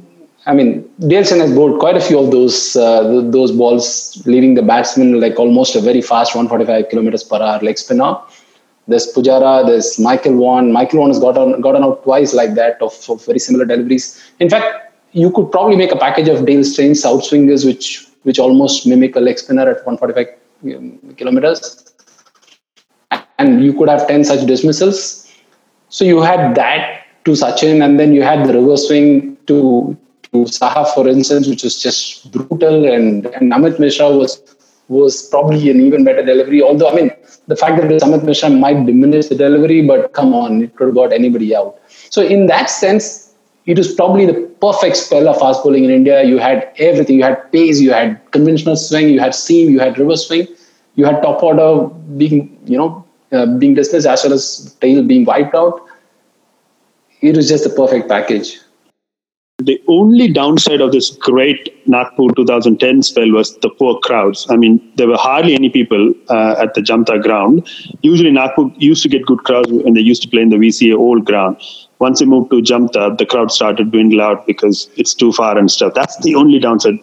[0.48, 4.54] I mean, Dale Steyn has bowled quite a few of those uh, those balls, leaving
[4.54, 8.16] the batsman like almost a very fast 145 kilometers per hour leg spinner.
[8.86, 10.72] There's Pujara, there's Michael Vaughan.
[10.72, 14.18] Michael Vaughan has gotten, gotten out twice like that of, of very similar deliveries.
[14.40, 18.86] In fact, you could probably make a package of Dale Steyn's outswingers, which which almost
[18.86, 20.28] mimic a leg spinner at 145
[20.74, 21.92] um, kilometers,
[23.38, 25.30] and you could have 10 such dismissals.
[25.90, 29.96] So you had that to Sachin, and then you had the reverse swing to
[30.32, 34.42] to Saha, for instance, which was just brutal, and, and Amit Mishra was
[34.88, 36.62] was probably an even better delivery.
[36.62, 37.10] Although, I mean,
[37.46, 40.94] the fact that Amit Mishra might diminish the delivery, but come on, it could have
[40.94, 41.78] got anybody out.
[42.10, 43.34] So, in that sense,
[43.66, 46.22] it was probably the perfect spell of fast bowling in India.
[46.22, 47.16] You had everything.
[47.16, 50.46] You had pace, you had conventional swing, you had seam, you had reverse swing,
[50.94, 55.26] you had top order being, you know, uh, being dismissed as well as tail being
[55.26, 55.84] wiped out.
[57.20, 58.58] It was just the perfect package
[59.58, 64.46] the only downside of this great Nagpur 2010 spell was the poor crowds.
[64.50, 67.68] I mean, there were hardly any people uh, at the Jamtha ground.
[68.02, 70.96] Usually, Nagpur used to get good crowds when they used to play in the VCA
[70.96, 71.60] old ground.
[71.98, 75.68] Once they moved to Jamtha, the crowd started dwindling out because it's too far and
[75.68, 75.92] stuff.
[75.92, 77.00] That's the only downside.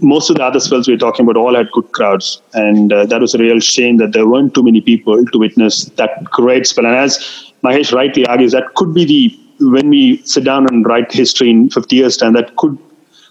[0.00, 3.04] Most of the other spells we are talking about all had good crowds, and uh,
[3.06, 6.66] that was a real shame that there weren't too many people to witness that great
[6.66, 6.86] spell.
[6.86, 7.18] And as
[7.62, 11.70] Mahesh rightly argues, that could be the when we sit down and write history in
[11.70, 12.78] 50 years' time, that could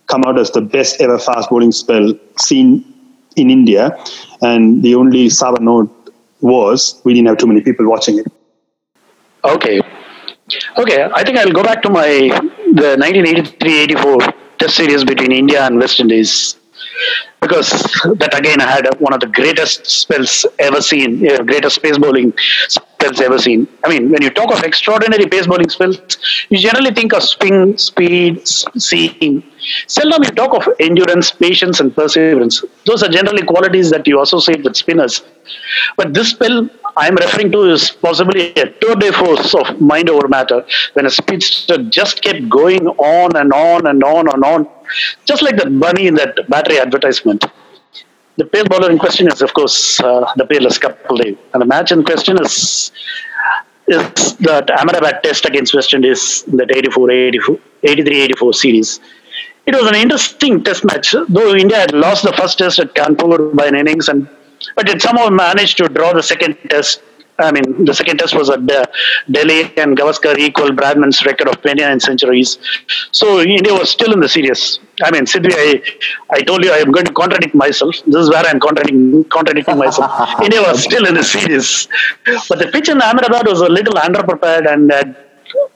[0.07, 2.83] come out as the best ever fast bowling spell seen
[3.35, 3.97] in India.
[4.41, 8.27] And the only sour note was we didn't have too many people watching it.
[9.43, 9.81] Okay.
[10.77, 12.07] Okay, I think I'll go back to my
[12.73, 16.57] the 1983-84 Test series between India and West Indies
[17.39, 17.69] because
[18.17, 22.33] that again had one of the greatest spells ever seen, yeah, greatest pace bowling
[22.99, 23.67] spells ever seen.
[23.83, 26.17] I mean, when you talk of extraordinary pace bowling spells,
[26.49, 29.43] you generally think of spin, speed, seam.
[29.87, 32.63] Seldom you talk of endurance, patience, and perseverance.
[32.85, 35.23] Those are generally qualities that you associate with spinners.
[35.95, 40.27] But this spell I'm referring to is possibly a tour de force of mind over
[40.27, 44.67] matter when a speedster just kept going on and on and on and on,
[45.25, 47.45] just like that bunny in that battery advertisement.
[48.39, 51.37] The pale bowler in question is, of course, uh, the palest Kapil.
[51.53, 52.91] And the match in question is
[53.89, 58.99] is that Ahmedabad test against West Indies in that 84, 83 84 series.
[59.65, 63.53] It was an interesting test match, though India had lost the first test at Kanpur
[63.55, 64.29] by an innings and
[64.75, 67.01] but it somehow managed to draw the second test.
[67.39, 68.85] I mean, the second test was at uh,
[69.31, 72.57] Delhi, and Gavaskar equal Bradman's record of 29 centuries.
[73.11, 74.79] So India was still in the series.
[75.01, 75.81] I mean, Sidvee, I,
[76.31, 77.95] I told you I am going to contradict myself.
[78.05, 80.41] This is where I'm contradicting, contradicting myself.
[80.43, 81.87] India was still in the series.
[82.49, 85.15] But the pitch in Ahmedabad was a little underprepared and a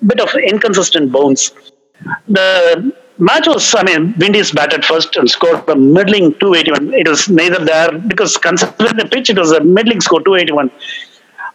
[0.05, 1.51] bit of inconsistent bones.
[2.27, 6.93] The match was, I mean, Windies batted first and scored a middling 281.
[6.93, 10.71] It was neither there because considering the pitch, it was a middling score 281.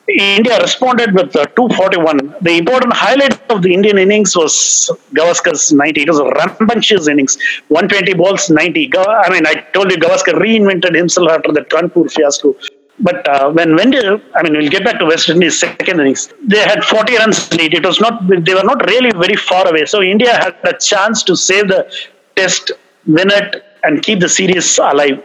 [0.09, 2.37] India responded with uh, 241.
[2.41, 6.03] The important highlight of the Indian innings was Gavaskar's 90.
[6.03, 7.37] It was a rambunctious innings.
[7.69, 8.91] 120 balls, 90.
[8.97, 12.57] I mean, I told you Gavaskar reinvented himself after the Kanpur fiasco.
[13.01, 16.33] But uh, when I mean, we'll get back to West Indies second innings.
[16.43, 17.75] They had 40 runs lead.
[17.75, 19.85] It was not, they were not really very far away.
[19.85, 21.93] So India had a chance to save the
[22.35, 22.73] test,
[23.07, 25.23] win it, and keep the series alive.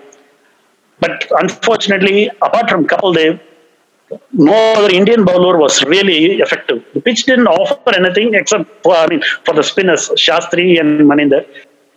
[0.99, 3.39] But unfortunately, apart from Kapil Dev,
[4.31, 6.83] no other Indian bowler was really effective.
[6.93, 11.45] The pitch didn't offer anything except for, I mean, for the spinners, Shastri and Maninder.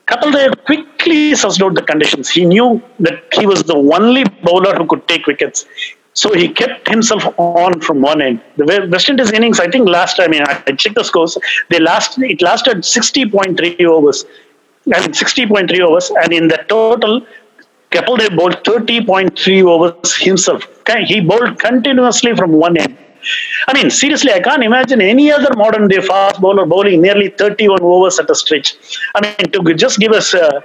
[0.07, 2.31] Kapil Dev quickly sussed out the conditions.
[2.31, 5.67] He knew that he was the only bowler who could take wickets.
[6.13, 8.41] So he kept himself on from one end.
[8.57, 11.37] The West Indies innings, I think last I, mean, I checked the scores,
[11.69, 14.25] they last it lasted 60.3 overs.
[14.95, 16.11] I mean, 60.3 overs.
[16.23, 17.27] And in the total,
[17.91, 20.63] Kapil Dev bowled 30.3 overs himself.
[21.07, 22.97] He bowled continuously from one end.
[23.69, 27.83] I mean, seriously, I can't imagine any other modern day fast bowler bowling nearly 31
[27.83, 28.75] overs at a stretch.
[29.15, 30.63] I mean, to just give us a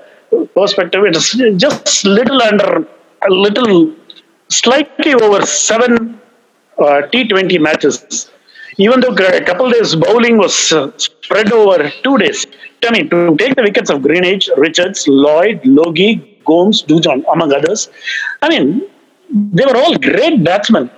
[0.53, 2.87] perspective, it's just little under,
[3.27, 3.95] a little,
[4.49, 6.19] slightly over seven
[6.77, 8.29] uh, T20 matches.
[8.77, 12.45] Even though a couple days bowling was uh, spread over two days.
[12.83, 17.89] I mean, to take the wickets of Greenidge, Richards, Lloyd, Logie, Gomes, Dujon, among others.
[18.41, 18.87] I mean,
[19.29, 20.89] they were all great batsmen.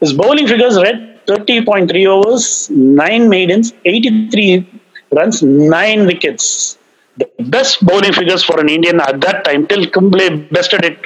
[0.00, 4.66] His bowling figures read 30.3 overs, 9 maidens, 83
[5.12, 6.78] runs, 9 wickets.
[7.18, 10.98] The best bowling figures for an Indian at that time till Kumble bested it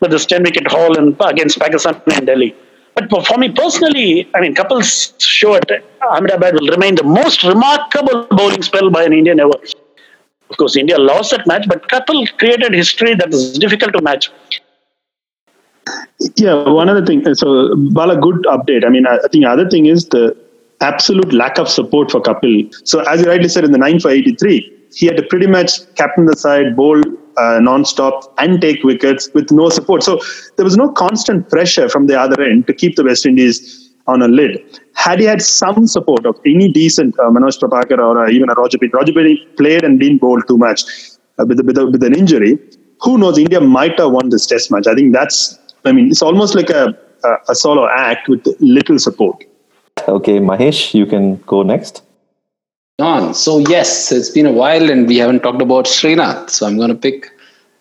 [0.00, 2.54] with this 10 wicket haul in, against Pakistan and Delhi.
[2.94, 5.70] But for me personally, I mean, Kapil's show at
[6.02, 9.58] Ahmedabad will remain the most remarkable bowling spell by an Indian ever.
[10.50, 14.30] Of course, India lost that match, but Kapil created history that is difficult to match.
[16.36, 17.22] Yeah, one other thing.
[17.34, 18.84] So, Bala, good update.
[18.84, 20.36] I mean, I, think the other thing is the
[20.80, 22.72] absolute lack of support for Kapil.
[22.84, 25.94] So, as you rightly said, in the 9 for 83, he had to pretty much
[25.96, 27.00] captain the side, bowl
[27.36, 30.02] uh, non-stop and take wickets with no support.
[30.02, 30.20] So
[30.56, 34.22] there was no constant pressure from the other end to keep the West Indies on
[34.22, 34.80] a lid.
[34.94, 38.54] Had he had some support of any decent uh, Manoj Prabhakar or uh, even a
[38.54, 40.84] Roger Binny, Roger Binny played and didn't bowl too much
[41.38, 42.58] uh, with, with, with an injury.
[43.02, 43.38] Who knows?
[43.38, 44.86] India might have won this Test match.
[44.86, 45.58] I think that's.
[45.84, 49.44] I mean, it's almost like a a, a solo act with little support.
[50.08, 52.02] Okay, Mahesh, you can go next.
[52.98, 53.34] On.
[53.34, 56.48] So yes, it's been a while and we haven't talked about Srinath.
[56.50, 57.30] So I'm going to pick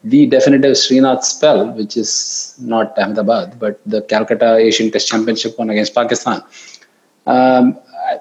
[0.06, 5.72] the definitive Srinath spell, which is not Ahmedabad, but the Calcutta Asian Test Championship one
[5.72, 6.44] against Pakistan.
[7.26, 8.20] Um, I,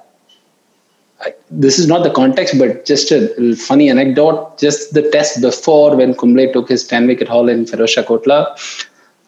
[1.20, 4.58] I, this is not the context, but just a funny anecdote.
[4.58, 8.56] Just the test before when Kumble took his 10 wicket haul in Firozshah Kotla,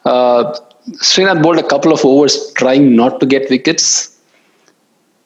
[0.05, 0.59] uh,
[0.95, 4.16] Srinath bowled a couple of overs trying not to get wickets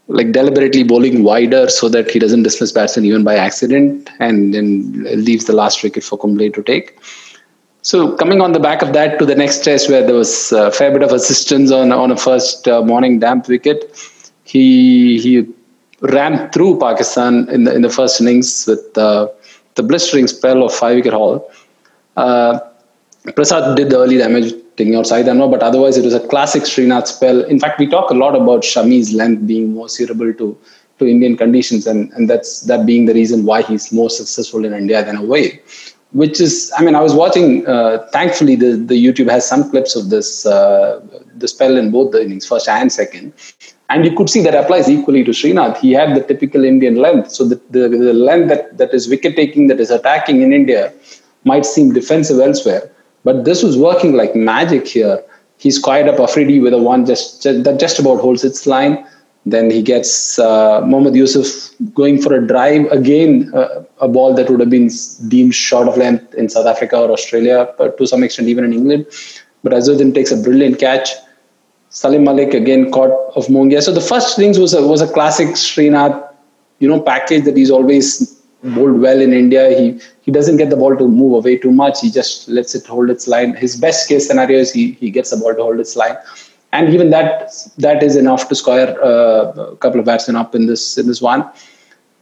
[0.08, 5.04] like deliberately bowling wider so that he doesn't dismiss batsmen even by accident and then
[5.24, 6.98] leaves the last wicket for Kumble to take.
[7.84, 10.72] So coming on the back of that to the next test where there was a
[10.72, 13.90] fair bit of assistance on on a first uh, morning damp wicket,
[14.44, 15.48] he he
[16.02, 19.28] ran through Pakistan in the in the first innings with uh,
[19.76, 21.52] the blistering spell of five wicket haul.
[22.18, 22.60] Uh,
[23.36, 27.08] Prasad did the early damage taking outside know, but otherwise it was a classic Srinath
[27.08, 27.44] spell.
[27.44, 30.58] In fact, we talk a lot about Shami's length being more suitable to
[31.00, 34.74] to Indian conditions, and and that's that being the reason why he's more successful in
[34.74, 35.60] India than away.
[36.12, 37.66] Which is, I mean, I was watching.
[37.66, 41.00] Uh, thankfully, the the YouTube has some clips of this uh,
[41.36, 43.34] the spell in both the innings, first and second,
[43.90, 45.78] and you could see that applies equally to Srinath.
[45.78, 49.38] He had the typical Indian length, so the the, the length that that is wicket
[49.38, 50.94] taking, that is attacking in India,
[51.46, 52.92] might seem defensive elsewhere
[53.24, 55.24] but this was working like magic here.
[55.58, 59.06] He's quiet up Afridi with a one just, just that just about holds its line.
[59.46, 64.50] Then he gets uh, Mohammad Yusuf going for a drive again, uh, a ball that
[64.50, 64.90] would have been
[65.28, 68.74] deemed short of length in South Africa or Australia, but to some extent even in
[68.74, 69.08] England.
[69.64, 71.10] But Azharuddin takes a brilliant catch.
[71.90, 73.82] Salim Malik again caught of Mongia.
[73.82, 76.34] So the first innings was a, was a classic Srinath,
[76.80, 79.78] you know, package that he's always bowled well in India.
[79.78, 82.02] He he doesn't get the ball to move away too much.
[82.02, 83.56] He just lets it hold its line.
[83.56, 86.16] His best case scenario is he he gets the ball to hold its line,
[86.72, 90.68] and even that that is enough to score uh, a couple of batsmen up in
[90.68, 91.50] this in this one.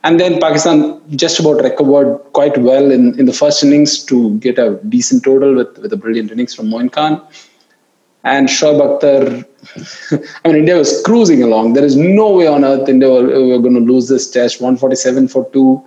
[0.03, 4.57] And then Pakistan just about recovered quite well in, in the first innings to get
[4.57, 7.21] a decent total with, with a brilliant innings from Moin Khan.
[8.23, 9.45] And Shoaib Akhtar,
[10.45, 11.73] I mean, India was cruising along.
[11.73, 14.61] There is no way on earth India were, were going to lose this test.
[14.61, 15.83] 147 for two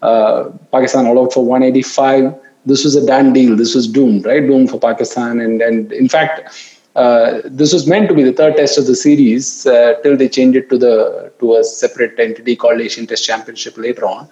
[0.00, 2.34] Pakistan all out for 185.
[2.66, 3.56] This was a done deal.
[3.56, 4.46] This was doomed, right?
[4.46, 5.40] Doomed for Pakistan.
[5.40, 6.50] And, and in fact,
[6.96, 10.28] uh, this was meant to be the third test of the series uh, till they
[10.28, 14.28] changed it to the to a separate entity called Asian Test Championship later on.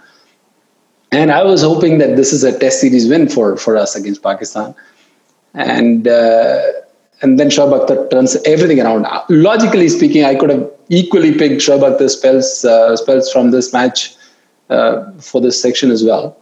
[1.12, 4.22] And I was hoping that this is a Test series win for for us against
[4.22, 4.74] Pakistan,
[5.54, 6.60] and uh,
[7.22, 9.06] and then Shoaib Akhtar turns everything around.
[9.28, 14.16] Logically speaking, I could have equally picked Shoaib Akhtar's spells uh, spells from this match
[14.70, 16.36] uh, for this section as well.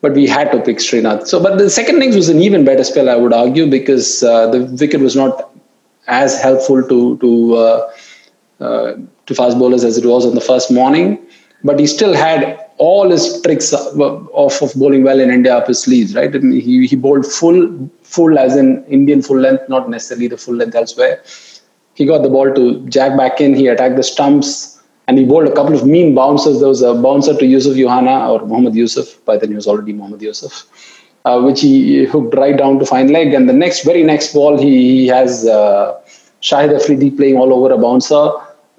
[0.00, 1.26] But we had to pick Srinath.
[1.26, 4.48] So, but the second innings was an even better spell, I would argue, because uh,
[4.48, 5.50] the wicket was not
[6.06, 7.92] as helpful to to uh,
[8.60, 8.92] uh,
[9.26, 11.18] to fast bowlers as it was on the first morning.
[11.62, 15.80] But he still had all his tricks of, of bowling well in India up his
[15.80, 16.34] sleeves, right?
[16.34, 20.56] And he, he bowled full, full as in Indian full length, not necessarily the full
[20.56, 21.22] length elsewhere.
[21.94, 23.54] He got the ball to jack back in.
[23.54, 24.73] He attacked the stumps
[25.06, 26.60] and he bowled a couple of mean bouncers.
[26.60, 29.22] There was a bouncer to Yusuf Yohana or Muhammad Yusuf.
[29.24, 30.64] By then he was already Muhammad Yusuf,
[31.24, 33.34] uh, which he hooked right down to fine leg.
[33.34, 36.00] And the next, very next ball, he, he has uh,
[36.40, 38.30] Shahid Afridi playing all over a bouncer.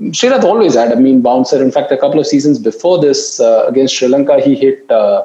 [0.01, 1.61] Srinath always had a mean bouncer.
[1.61, 5.23] In fact, a couple of seasons before this uh, against Sri Lanka, he hit uh,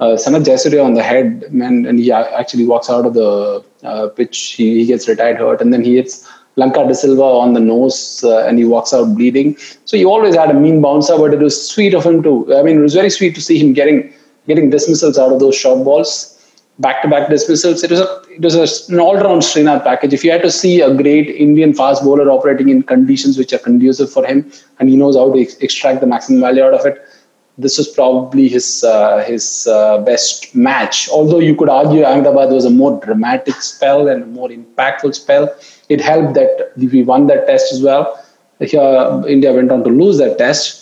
[0.00, 4.08] uh, Sanath Jayasuriya on the head, and, and he actually walks out of the uh,
[4.08, 4.54] pitch.
[4.56, 8.22] He, he gets retired hurt, and then he hits Lanka De Silva on the nose
[8.24, 9.56] uh, and he walks out bleeding.
[9.84, 12.54] So he always had a mean bouncer, but it was sweet of him to.
[12.54, 14.12] I mean, it was very sweet to see him getting
[14.46, 16.38] getting dismissals out of those short balls,
[16.78, 17.82] back to back dismissals.
[17.82, 20.12] It was a it was a, an all round Srinath package.
[20.12, 23.58] If you had to see a great Indian fast bowler operating in conditions which are
[23.58, 26.84] conducive for him, and he knows how to ex- extract the maximum value out of
[26.84, 27.00] it.
[27.58, 31.08] This was probably his uh, his uh, best match.
[31.10, 35.54] Although you could argue Ahmedabad was a more dramatic spell and a more impactful spell
[35.94, 38.18] it helped that we won that test as well.
[38.60, 40.78] Here, India went on to lose that test.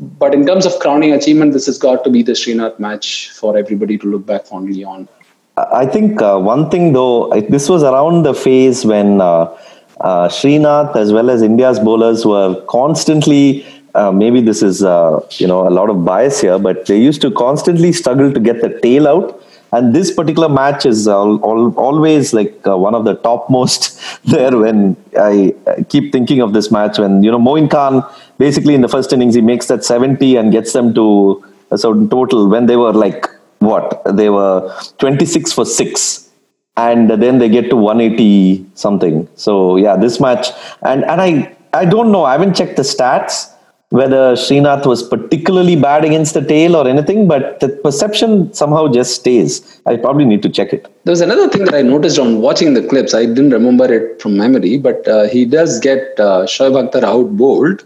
[0.00, 3.56] But in terms of crowning achievement, this has got to be the Srinath match for
[3.56, 5.08] everybody to look back fondly on.
[5.56, 9.56] I think uh, one thing though, this was around the phase when uh,
[10.00, 13.66] uh, Srinath as well as India's bowlers were constantly.
[13.94, 17.20] Uh, maybe this is uh, you know a lot of bias here, but they used
[17.22, 19.42] to constantly struggle to get the tail out
[19.72, 24.56] And this particular match is all, all, always like uh, one of the topmost there
[24.56, 25.54] when I
[25.88, 26.98] keep thinking of this match.
[26.98, 28.04] When, you know, Moin Khan
[28.38, 32.08] basically in the first innings, he makes that 70 and gets them to a certain
[32.08, 33.28] total when they were like,
[33.60, 34.02] what?
[34.16, 36.30] They were 26 for 6
[36.76, 39.28] and then they get to 180 something.
[39.34, 40.48] So yeah, this match
[40.82, 42.24] and and I I don't know.
[42.24, 43.52] I haven't checked the stats
[43.90, 49.16] whether Srinath was particularly bad against the tail or anything, but the perception somehow just
[49.16, 49.80] stays.
[49.84, 50.82] I probably need to check it.
[51.04, 53.14] There was another thing that I noticed on watching the clips.
[53.14, 57.36] I didn't remember it from memory, but uh, he does get uh, Shoaib Akhtar out
[57.36, 57.84] bowled.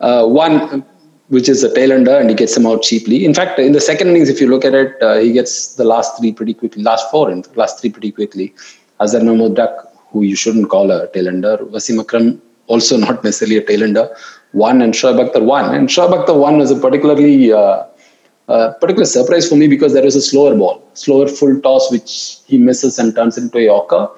[0.00, 0.84] Uh, one,
[1.28, 3.24] which is a tail ender, and he gets him out cheaply.
[3.26, 5.84] In fact, in the second innings, if you look at it, uh, he gets the
[5.84, 8.54] last three pretty quickly, last four, and last three pretty quickly.
[8.98, 13.58] Azhar Mahmood Duck, who you shouldn't call a tail ender, Wasim Akram, also not necessarily
[13.58, 13.82] a tail
[14.54, 15.74] one and Shoaib Akhtar one.
[15.74, 17.84] And Shoaib Akhtar one was a particularly uh,
[18.48, 22.38] uh, particular surprise for me because there was a slower ball, slower full toss, which
[22.46, 24.08] he misses and turns into a Yorker.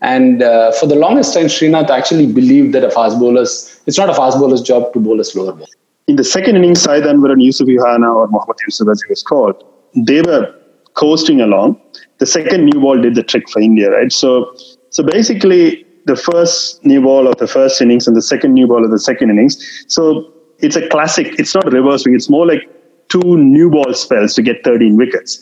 [0.00, 4.10] And uh, for the longest time, Srinath actually believed that a fast bowler's, it's not
[4.10, 5.68] a fast bowler's job to bowl a slower ball.
[6.06, 9.64] In the second innings, Saeed Anwar and Yusuf or Mohammad Yusuf as he was called,
[9.96, 10.54] they were
[10.94, 11.80] coasting along.
[12.18, 14.12] The second new ball did the trick for India, right?
[14.12, 14.54] So,
[14.90, 18.84] so basically, the first new ball of the first innings and the second new ball
[18.84, 19.84] of the second innings.
[19.88, 21.38] So it's a classic.
[21.38, 22.14] It's not reverse swing.
[22.14, 22.62] It's more like
[23.08, 25.38] two new ball spells to get 13 wickets.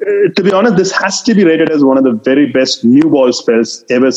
[0.00, 2.84] Uh, to be honest, this has to be rated as one of the very best
[2.84, 4.10] new ball spells ever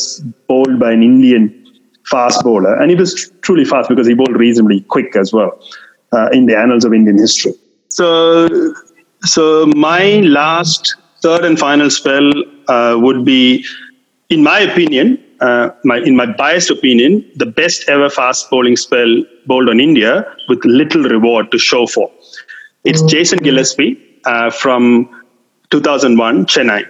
[0.48, 1.58] bowled by an Indian
[2.06, 2.74] fast bowler.
[2.80, 5.60] And he was tr- truly fast because he bowled reasonably quick as well
[6.12, 7.52] uh, in the annals of Indian history.
[7.88, 8.74] So,
[9.22, 12.32] so my last third and final spell
[12.68, 13.64] uh, would be,
[14.28, 19.12] in my opinion, uh, my, in my biased opinion, the best ever fast bowling spell
[19.46, 22.10] bowled on India with little reward to show for.
[22.84, 23.08] It's mm-hmm.
[23.08, 25.10] Jason Gillespie uh, from
[25.70, 26.88] 2001, Chennai.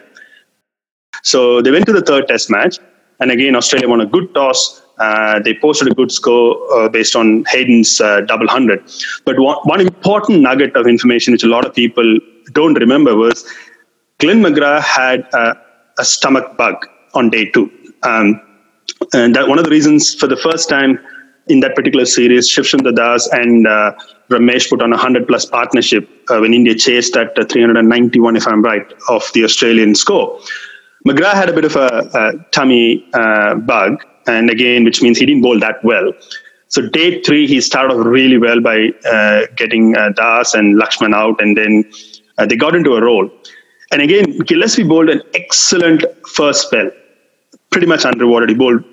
[1.22, 2.78] So they went to the third test match,
[3.20, 4.82] and again, Australia won a good toss.
[4.98, 8.82] Uh, they posted a good score uh, based on Hayden's uh, double hundred.
[9.24, 12.18] But one, one, important nugget of information which a lot of people
[12.53, 13.44] don't remember was
[14.18, 15.57] Glenn McGrath had a,
[15.98, 17.70] a stomach bug on day two.
[18.03, 18.40] Um,
[19.12, 20.98] and that one of the reasons for the first time
[21.48, 23.92] in that particular series, Shiv Sundar Das and uh,
[24.30, 28.46] Ramesh put on a 100 plus partnership uh, when India chased at uh, 391, if
[28.46, 30.38] I'm right, of the Australian score.
[31.07, 35.26] McGrath had a bit of a, a tummy uh, bug, and again, which means he
[35.26, 36.12] didn't bowl that well.
[36.68, 41.12] So day three, he started off really well by uh, getting uh, Das and Lakshman
[41.12, 41.84] out, and then
[42.48, 43.30] they got into a roll.
[43.90, 46.90] And again, Gillespie bowled an excellent first spell
[47.72, 48.50] pretty much unrewarded.
[48.50, 48.84] He bowled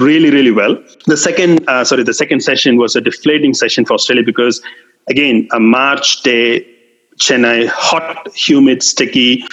[0.00, 0.76] really, really well.
[1.06, 4.60] The second, uh, sorry, the second session was a deflating session for Australia because,
[5.08, 6.66] again, a March day,
[7.18, 9.44] Chennai, hot, humid, sticky.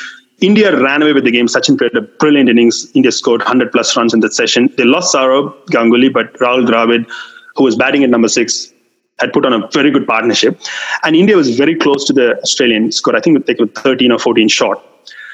[0.41, 1.45] India ran away with the game.
[1.45, 2.91] Sachin played a brilliant innings.
[2.95, 4.73] India scored 100 plus runs in that session.
[4.77, 7.07] They lost Sourav Ganguly, but Rahul Dravid,
[7.55, 8.73] who was batting at number six,
[9.19, 10.59] had put on a very good partnership.
[11.03, 13.15] And India was very close to the Australian score.
[13.15, 14.79] I think they were 13 or 14 short.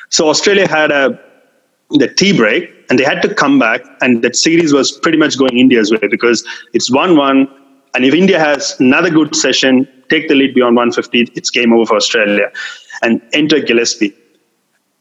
[0.10, 1.18] So Australia had a
[1.92, 5.38] the tea break and they had to come back and that series was pretty much
[5.38, 7.50] going india's way because it's 1-1
[7.96, 11.86] and if india has another good session take the lead beyond 150 it's game over
[11.86, 12.52] for australia.
[13.04, 14.14] And enter gillespie.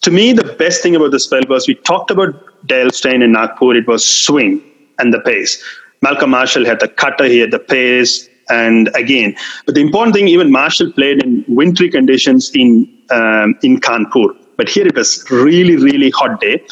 [0.03, 2.35] To me the best thing about the spell was we talked about
[2.67, 3.75] dale steyn in nagpur.
[3.75, 4.63] It was swing
[4.99, 5.63] and the pace.
[6.03, 9.35] Malcolm marshall had the cutter he had the pace and again.
[9.65, 14.37] But the important thing even marshall played in wintry conditions in um, in kanpur.
[14.59, 16.63] But here it was really, really hot day.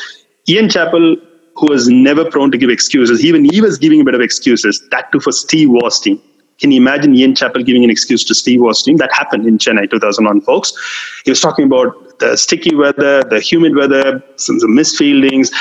[0.48, 1.16] Ian Chappell,
[1.56, 4.82] who was never prone to give excuses, even he was giving a bit of excuses.
[4.90, 5.70] That too for Steve
[6.02, 6.20] team.
[6.60, 8.96] Can you imagine Ian Chappell giving an excuse to Steve team?
[8.98, 10.72] That happened in Chennai 2001, folks.
[11.24, 15.52] He was talking about the sticky weather, the humid weather, some, some misfieldings.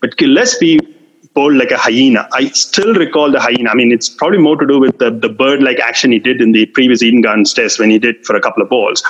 [0.00, 0.78] But Gillespie
[1.34, 2.28] bowled like a hyena.
[2.32, 3.70] I still recall the hyena.
[3.70, 6.40] I mean, it's probably more to do with the, the bird like action he did
[6.40, 9.02] in the previous Eden Gardens test when he did for a couple of balls.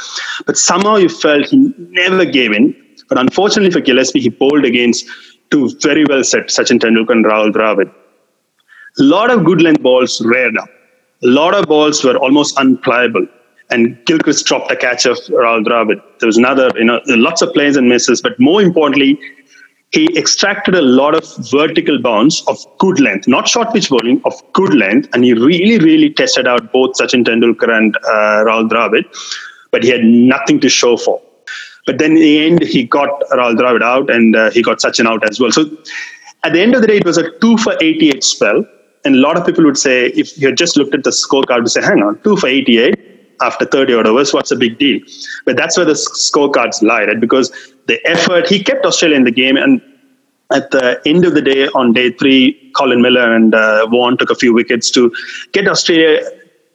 [0.47, 2.75] But somehow you felt he never gave in.
[3.09, 5.07] But unfortunately for Gillespie, he bowled against
[5.51, 7.93] two very well set Sachin Tendulkar and Rahul Dravid.
[8.99, 10.69] A lot of good length balls reared up.
[11.23, 13.27] A lot of balls were almost unplayable.
[13.71, 16.01] And Gilchrist dropped a catch of Rahul Dravid.
[16.21, 18.23] There was another, you know, lots of plays and misses.
[18.23, 19.19] But more importantly,
[19.93, 24.35] he extracted a lot of vertical bounce of good length, not short pitch bowling, of
[24.53, 25.09] good length.
[25.13, 29.05] And he really, really tested out both Sachin Tendulkar and uh, Rahul Dravid,
[29.71, 31.21] but he had nothing to show for.
[31.87, 35.07] But then in the end, he got Rahul Dravid out and uh, he got Sachin
[35.07, 35.53] out as well.
[35.53, 35.63] So
[36.45, 38.65] at the end of the day, it was a 2 for 88 spell.
[39.05, 41.61] And a lot of people would say, if you had just looked at the scorecard,
[41.61, 45.01] would say, hang on, 2 for 88 after 30 odd overs, what's a big deal?
[45.45, 47.21] But that's where the scorecards lie, right?
[47.21, 47.53] Because
[47.87, 48.49] the effort.
[48.49, 49.57] He kept Australia in the game.
[49.57, 49.81] And
[50.53, 54.31] at the end of the day, on day three, Colin Miller and uh, Warne took
[54.31, 55.13] a few wickets to
[55.53, 56.21] get Australia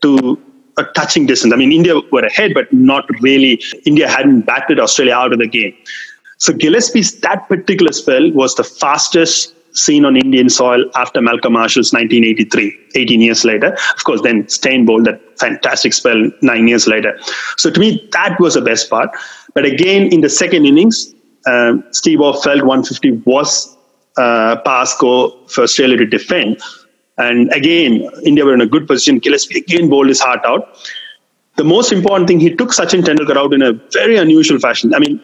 [0.01, 0.41] to
[0.77, 1.53] a touching distance.
[1.53, 3.61] I mean, India were ahead, but not really.
[3.85, 5.75] India hadn't batted Australia out of the game.
[6.37, 11.93] So Gillespie's that particular spell was the fastest seen on Indian soil after Malcolm Marshall's
[11.93, 13.77] 1983, 18 years later.
[13.95, 17.17] Of course, then Steyn bowled that fantastic spell nine years later.
[17.57, 19.09] So to me, that was the best part.
[19.53, 21.13] But again, in the second innings,
[21.45, 23.75] um, Steve Waugh felt 150 was
[24.17, 26.61] uh, pass go for Australia to defend.
[27.17, 29.19] And again, India were in a good position.
[29.19, 30.77] Gillespie again bowled his heart out.
[31.57, 34.93] The most important thing, he took Sachin Tendulkar out in a very unusual fashion.
[34.95, 35.21] I mean,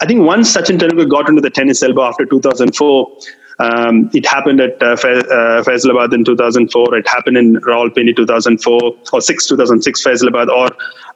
[0.00, 3.18] I think once Sachin Tendulkar got into the tennis elbow after 2004,
[3.60, 6.94] um, it happened at uh, uh, Faisalabad in 2004.
[6.96, 8.80] It happened in Rawalpindi 2004
[9.12, 10.68] or 6 2006 Faisalabad or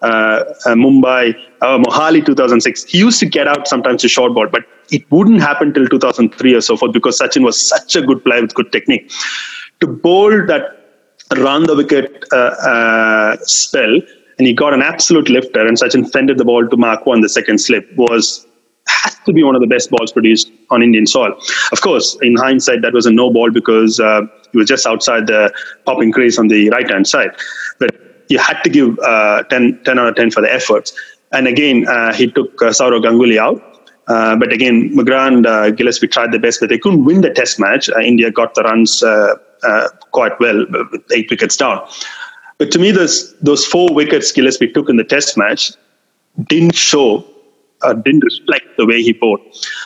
[0.02, 2.84] uh, uh, Mumbai, uh, Mohali 2006.
[2.84, 6.54] He used to get out sometimes to short ball, but it wouldn't happen till 2003
[6.54, 9.12] or so forth because Sachin was such a good player with good technique.
[9.82, 10.62] To bowl that
[11.36, 14.00] round the wicket uh, uh, spell,
[14.38, 17.28] and he got an absolute lifter, and Sachin fended the ball to Mark Waugh, the
[17.28, 18.46] second slip was
[18.86, 21.34] has to be one of the best balls produced on Indian soil.
[21.72, 24.22] Of course, in hindsight, that was a no ball because uh,
[24.52, 25.52] he was just outside the
[25.84, 27.30] popping crease on the right hand side.
[27.80, 30.92] But you had to give uh, 10, 10 out of 10 for the efforts.
[31.32, 33.60] And again, uh, he took uh, Sourav Ganguly out.
[34.08, 37.30] Uh, but again, McGrath and uh, Gillespie tried their best, but they couldn't win the
[37.30, 37.88] test match.
[37.90, 39.02] Uh, India got the runs
[40.10, 40.66] quite well,
[41.12, 41.86] eight wickets down.
[42.58, 45.72] But to me, those, those four wickets Gillespie took in the test match
[46.48, 47.24] didn't show
[47.82, 49.40] uh, didn't reflect the way he bowled.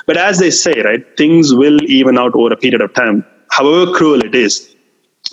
[0.07, 3.93] But as they say, right, things will even out over a period of time, however
[3.93, 4.75] cruel it is.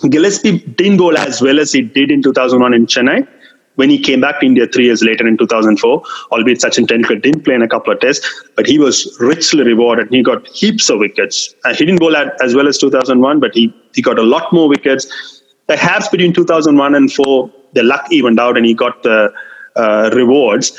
[0.08, 3.28] Gillespie didn't bowl as well as he did in 2001 in Chennai
[3.76, 6.02] when he came back to India three years later in 2004,
[6.32, 8.24] albeit Sachin Tendulkar didn't play in a couple of tests,
[8.56, 10.08] but he was richly rewarded.
[10.10, 11.54] He got heaps of wickets.
[11.64, 14.68] Uh, he didn't bowl as well as 2001, but he, he got a lot more
[14.68, 15.42] wickets.
[15.66, 19.32] Perhaps between 2001 and 4, the luck evened out and he got the
[19.76, 20.78] uh, rewards.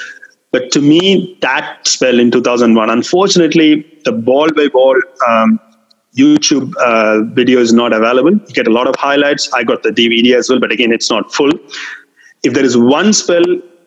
[0.52, 4.96] But to me, that spell in 2001, unfortunately, the ball by ball
[5.28, 5.60] um,
[6.16, 8.32] YouTube uh, video is not available.
[8.32, 9.52] You get a lot of highlights.
[9.54, 11.52] I got the DVD as well, but again, it's not full.
[12.46, 13.44] If there is one spell,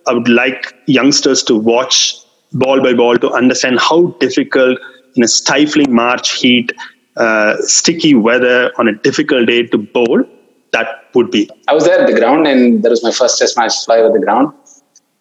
[0.08, 2.16] I would like youngsters to watch
[2.52, 4.78] ball by ball to understand how difficult
[5.14, 6.72] in a stifling March heat,
[7.16, 10.24] uh, sticky weather on a difficult day to bowl
[10.72, 11.48] that would be.
[11.68, 14.12] I was there at the ground, and that was my first test match live at
[14.12, 14.52] the ground.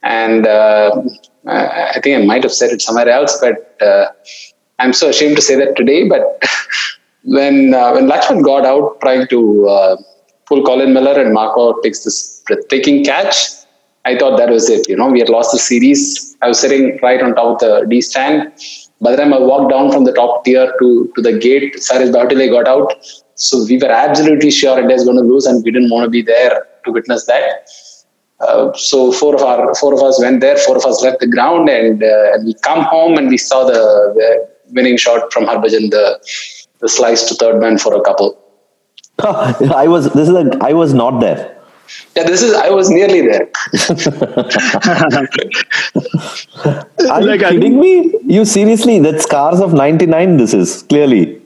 [0.03, 1.01] And uh,
[1.45, 4.07] I think I might have said it somewhere else, but uh,
[4.79, 6.07] I'm so ashamed to say that today.
[6.07, 6.43] But
[7.23, 9.69] when uh, when Lakshman got out trying to
[10.47, 13.35] pull Colin Miller and Marco takes this breathtaking catch,
[14.05, 14.87] I thought that was it.
[14.87, 16.35] You know, we had lost the series.
[16.41, 18.53] I was sitting right on top of the D stand.
[19.01, 22.11] By the time I walked down from the top tier to, to the gate, Sairaj
[22.11, 22.93] Bahutule got out.
[23.35, 26.09] So we were absolutely sure India was going to lose, and we didn't want to
[26.09, 27.69] be there to witness that.
[28.39, 30.57] Uh, so four of our four of us went there.
[30.57, 33.65] Four of us left the ground, and, uh, and we come home and we saw
[33.65, 36.19] the, the winning shot from Harbhajan, the
[36.79, 38.37] the slice to third man for a couple.
[39.23, 41.55] I was this is a, I was not there.
[42.15, 43.49] Yeah, this is I was nearly there.
[47.11, 48.13] Are you kidding me?
[48.25, 48.99] You seriously?
[48.99, 50.37] That scars of '99.
[50.37, 51.41] This is clearly.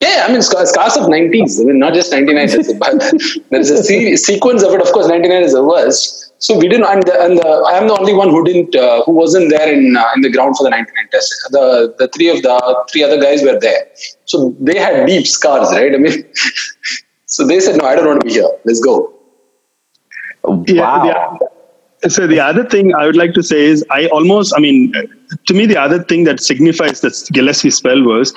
[0.00, 1.60] Yeah, I mean, scars of 90s.
[1.60, 2.46] I mean, not just 99.
[3.50, 4.80] There's a sequence of it.
[4.80, 6.27] Of course, 99 is the worst.
[6.40, 9.02] So we didn't, and, the, and the, I am the only one who didn't, uh,
[9.02, 11.34] who wasn't there in uh, in the ground for the 99 test.
[11.50, 13.88] The the three of the three other guys were there,
[14.24, 15.92] so they had deep scars, right?
[15.92, 16.24] I mean,
[17.26, 18.48] so they said, "No, I don't want to be here.
[18.64, 19.12] Let's go."
[20.44, 21.04] Wow.
[21.04, 21.36] Yeah,
[22.02, 24.92] the, so the other thing I would like to say is, I almost, I mean,
[25.46, 28.32] to me, the other thing that signifies that Gillespie spell was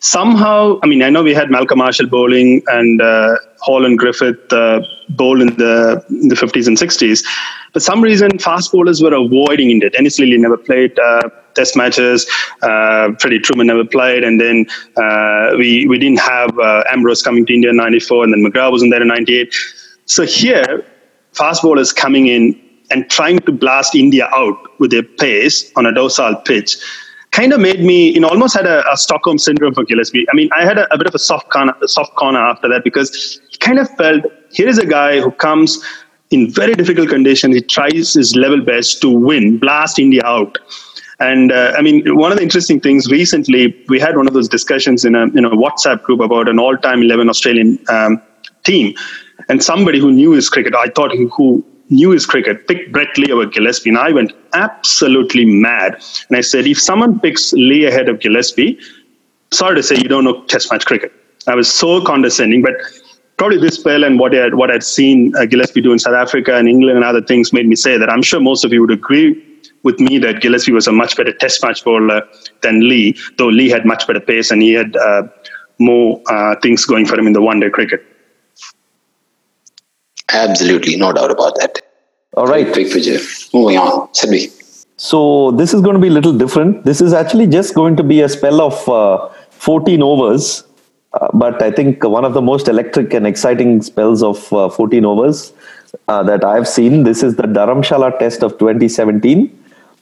[0.00, 4.52] somehow, I mean, I know we had Malcolm Marshall bowling and uh, Hall and Griffith
[4.52, 4.80] uh,
[5.10, 7.24] bowl in the in the 50s and 60s.
[7.72, 9.90] For some reason, fast bowlers were avoiding India.
[9.90, 12.26] Dennis Lillee never played uh, Test matches.
[12.62, 17.44] Uh, Freddie Trueman never played, and then uh, we we didn't have uh, Ambrose coming
[17.46, 19.52] to India in '94, and then McGrath wasn't there in '98.
[20.04, 20.86] So here,
[21.32, 25.92] fast bowlers coming in and trying to blast India out with their pace on a
[25.92, 26.76] docile pitch
[27.32, 30.26] kind of made me, you know, almost had a, a Stockholm syndrome for Gillespie.
[30.30, 32.84] I mean, I had a, a, bit of a soft corner, soft corner after that
[32.84, 35.82] because he kind of felt here is a guy who comes
[36.30, 37.54] in very difficult conditions.
[37.54, 40.58] He tries his level best to win, blast India out.
[41.20, 44.48] And uh, I mean, one of the interesting things recently, we had one of those
[44.48, 48.22] discussions in a in a WhatsApp group about an all-time 11 Australian um,
[48.62, 48.94] team,
[49.48, 53.32] and somebody who knew his cricket, I thought who knew his cricket, picked Brett Lee
[53.32, 53.90] over Gillespie.
[53.90, 56.02] And I went absolutely mad.
[56.28, 58.78] And I said, if someone picks Lee ahead of Gillespie,
[59.52, 61.12] sorry to say, you don't know Test match cricket.
[61.46, 62.74] I was so condescending, but
[63.38, 66.14] probably this spell and what I had, what I'd seen uh, Gillespie do in South
[66.14, 68.80] Africa and England and other things made me say that I'm sure most of you
[68.82, 69.44] would agree
[69.84, 72.22] with me that Gillespie was a much better Test match bowler
[72.62, 75.22] than Lee, though Lee had much better pace and he had uh,
[75.78, 78.04] more uh, things going for him in the one-day cricket.
[80.32, 81.80] Absolutely, no doubt about that.
[82.34, 82.72] All right.
[82.74, 83.18] Big Vijay.
[83.54, 84.08] Moving on.
[84.08, 84.52] Sidvee.
[84.96, 86.84] So this is going to be a little different.
[86.84, 90.64] This is actually just going to be a spell of uh, 14 overs,
[91.14, 95.04] uh, but I think one of the most electric and exciting spells of uh, 14
[95.04, 95.52] overs
[96.08, 97.04] uh, that I've seen.
[97.04, 99.54] This is the Dharamshala Test of 2017.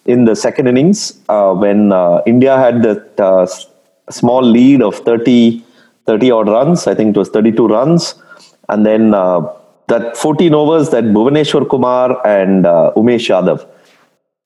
[0.06, 3.66] In the second innings, uh, when uh, India had that
[4.10, 5.64] small lead of 30,
[6.06, 8.14] 30 odd runs, I think it was 32 runs,
[8.68, 9.14] and then
[9.89, 13.66] that 14 overs that Bhuvaneshwar Kumar and uh, Umesh Yadav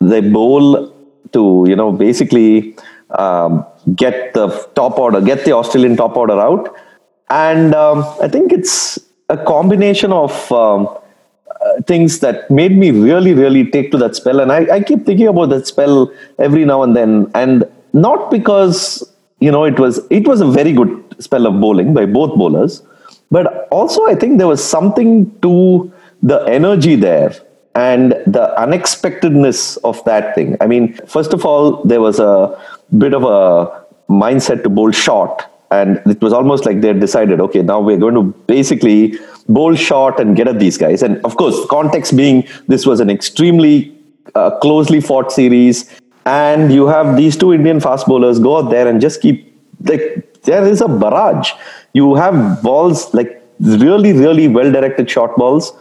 [0.01, 0.93] they bowl
[1.33, 2.77] to you know basically
[3.19, 3.65] um,
[3.95, 6.75] get the top order, get the Australian top order out,
[7.29, 13.35] and um, I think it's a combination of um, uh, things that made me really
[13.35, 16.83] really take to that spell, and I, I keep thinking about that spell every now
[16.83, 19.05] and then, and not because
[19.41, 22.83] you know it was it was a very good spell of bowling by both bowlers
[23.31, 27.35] but also, I think there was something to the energy there
[27.75, 30.57] and the unexpectedness of that thing.
[30.61, 32.61] I mean, first of all, there was a
[32.99, 35.45] bit of a mindset to bowl short.
[35.71, 39.17] And it was almost like they had decided, okay, now we're going to basically
[39.49, 41.01] bowl short and get at these guys.
[41.01, 43.97] And of course, context being this was an extremely
[44.35, 45.89] uh, closely fought series.
[46.27, 50.43] And you have these two Indian fast bowlers go out there and just keep, like,
[50.43, 51.53] there is a barrage
[51.93, 55.73] you have balls like really, really well directed short balls.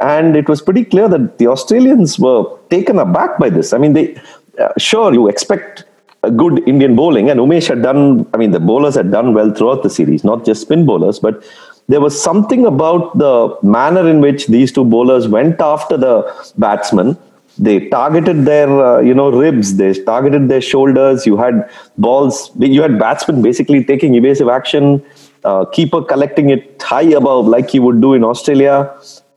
[0.00, 3.72] And it was pretty clear that the Australians were taken aback by this.
[3.72, 4.20] I mean, they
[4.58, 5.84] uh, sure you expect
[6.22, 8.28] a good Indian bowling, and Umesh had done.
[8.34, 11.44] I mean, the bowlers had done well throughout the series, not just spin bowlers, but
[11.88, 17.16] there was something about the manner in which these two bowlers went after the batsman.
[17.56, 19.76] They targeted their, uh, you know, ribs.
[19.76, 21.26] They targeted their shoulders.
[21.26, 22.52] You had balls.
[22.56, 25.04] You had batsmen basically taking evasive action
[25.48, 28.74] uh, keeper collecting it high above like he would do in Australia.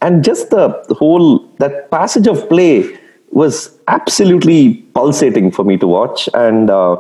[0.01, 0.69] And just the
[1.01, 1.25] whole,
[1.59, 2.73] that passage of play
[3.41, 3.55] was
[3.87, 4.61] absolutely
[4.95, 6.27] pulsating for me to watch.
[6.33, 6.97] And, uh,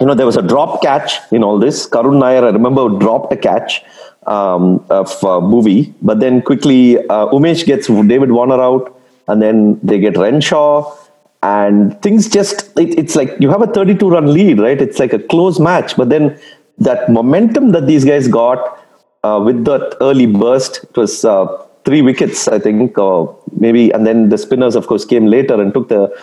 [0.00, 1.86] you know, there was a drop catch in all this.
[1.86, 3.82] Karun Nair, I remember, dropped a catch
[4.26, 9.78] um, of uh, Bhuvi, but then quickly uh, Umesh gets David Warner out, and then
[9.82, 10.96] they get Renshaw
[11.44, 15.12] and things just it, it's like you have a 32 run lead right it's like
[15.12, 16.38] a close match but then
[16.78, 18.80] that momentum that these guys got
[19.22, 21.46] uh, with that early burst, it was uh,
[21.84, 25.72] three wickets, I think, uh, maybe, and then the spinners, of course, came later and
[25.72, 26.14] took the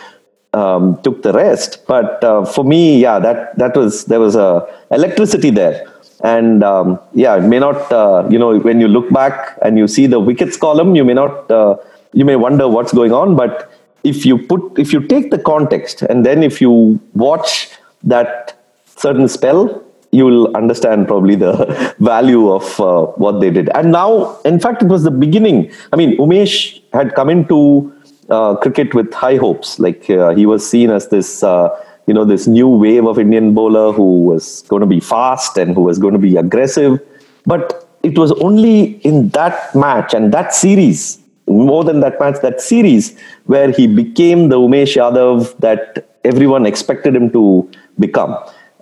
[0.54, 1.86] um, took the rest.
[1.86, 5.90] But uh, for me, yeah, that that was there was a electricity there,
[6.22, 9.88] and um, yeah, it may not, uh, you know, when you look back and you
[9.88, 11.76] see the wickets column, you may not, uh,
[12.12, 13.72] you may wonder what's going on, but
[14.04, 17.70] if you put if you take the context and then if you watch
[18.02, 18.58] that
[18.96, 19.82] certain spell
[20.12, 23.70] you will understand probably the value of uh, what they did.
[23.74, 25.72] And now, in fact, it was the beginning.
[25.92, 27.92] I mean, Umesh had come into
[28.28, 29.78] uh, cricket with high hopes.
[29.78, 31.70] Like uh, he was seen as this, uh,
[32.06, 35.74] you know, this new wave of Indian bowler who was going to be fast and
[35.74, 37.00] who was going to be aggressive.
[37.46, 42.60] But it was only in that match and that series, more than that match, that
[42.60, 48.36] series, where he became the Umesh Yadav that everyone expected him to become.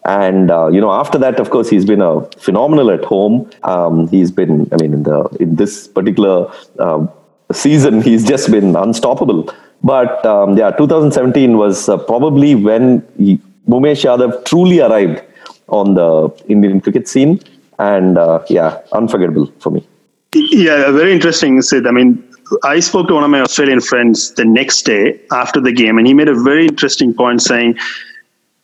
[0.04, 3.50] And uh, you know, after that, of course, he's been a phenomenal at home.
[3.64, 7.06] Um, he's been, I mean, in the in this particular uh,
[7.52, 9.52] season, he's just been unstoppable.
[9.82, 15.22] But um, yeah, 2017 was uh, probably when he, Umesh Yadav truly arrived
[15.68, 17.40] on the Indian cricket scene,
[17.78, 19.86] and uh, yeah, unforgettable for me.
[20.34, 21.86] Yeah, very interesting, Sid.
[21.86, 22.22] I mean,
[22.64, 26.06] I spoke to one of my Australian friends the next day after the game, and
[26.06, 27.78] he made a very interesting point saying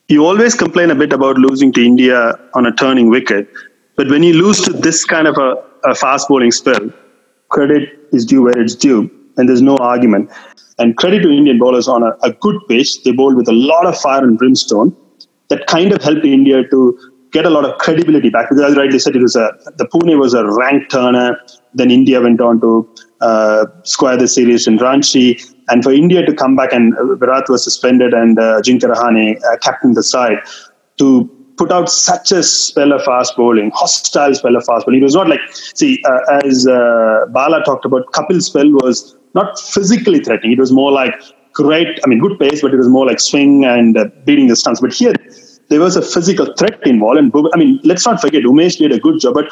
[0.09, 3.49] you always complain a bit about losing to India on a turning wicket,
[3.97, 6.91] but when you lose to this kind of a, a fast bowling spell,
[7.49, 10.31] credit is due where it's due, and there's no argument.
[10.79, 13.03] And credit to Indian bowlers on a, a good pitch.
[13.03, 14.95] They bowled with a lot of fire and brimstone.
[15.49, 16.99] That kind of helped India to
[17.33, 18.49] get a lot of credibility back.
[18.49, 21.39] Because as rightly said, it was a the Pune was a rank turner.
[21.73, 22.89] Then India went on to
[23.23, 25.56] uh, square the series in Ranchi.
[25.69, 29.43] And for India to come back and uh, Virat was suspended and uh, Ajinkya Rahane
[29.45, 30.39] uh, captained the side
[30.99, 35.01] to put out such a spell of fast bowling, hostile spell of fast bowling.
[35.01, 35.41] It was not like,
[35.75, 40.53] see, uh, as uh, Bala talked about, Kapil's spell was not physically threatening.
[40.53, 41.15] It was more like
[41.53, 44.57] great, I mean, good pace, but it was more like swing and uh, beating the
[44.57, 44.81] stumps.
[44.81, 45.15] But here,
[45.69, 47.19] there was a physical threat involved.
[47.19, 49.47] And I mean, let's not forget, Umesh did a good job, but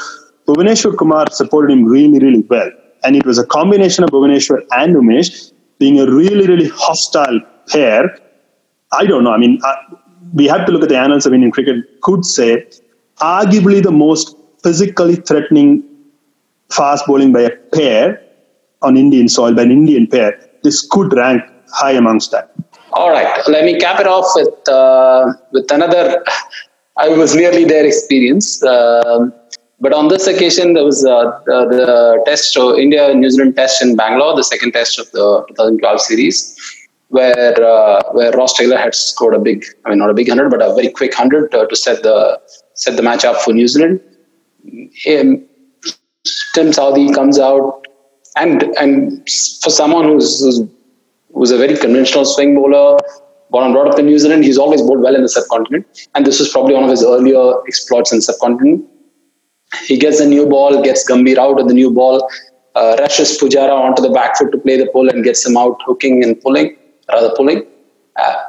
[0.46, 2.70] Bhuvaneshwar Kumar supported him really, really well.
[3.02, 8.16] And it was a combination of Bhuvaneshwar and Umesh being a really, really hostile pair.
[8.92, 9.32] I don't know.
[9.32, 9.74] I mean, I,
[10.32, 12.00] we have to look at the annals of Indian cricket.
[12.02, 12.66] Could say,
[13.20, 15.84] arguably the most physically threatening
[16.70, 18.22] fast bowling by a pair
[18.82, 20.38] on Indian soil by an Indian pair.
[20.62, 22.52] This could rank high amongst that.
[22.92, 26.24] All right, let me cap it off with uh, with another.
[26.96, 29.26] I was nearly there experience, uh,
[29.80, 33.96] but on this occasion there was uh, the, the test, India New Zealand test in
[33.96, 36.38] Bangalore, the second test of the 2012 series,
[37.08, 40.50] where uh, where Ross Taylor had scored a big, I mean not a big hundred,
[40.50, 42.40] but a very quick hundred uh, to set the
[42.74, 44.00] set the match up for New Zealand.
[45.08, 45.44] Um,
[46.54, 47.86] Tim Southee comes out,
[48.36, 49.28] and and
[49.62, 50.62] for someone who's, who's
[51.34, 52.98] who's a very conventional swing bowler,
[53.50, 54.44] born and brought up in New Zealand.
[54.44, 57.60] He's always bowled well in the subcontinent, and this was probably one of his earlier
[57.66, 58.84] exploits in the subcontinent.
[59.86, 62.28] He gets a new ball, gets Gambhir out of the new ball,
[62.74, 65.76] uh, rushes Pujara onto the back foot to play the pull and gets him out
[65.86, 66.76] hooking and pulling,
[67.12, 67.66] rather pulling.
[68.16, 68.42] Uh,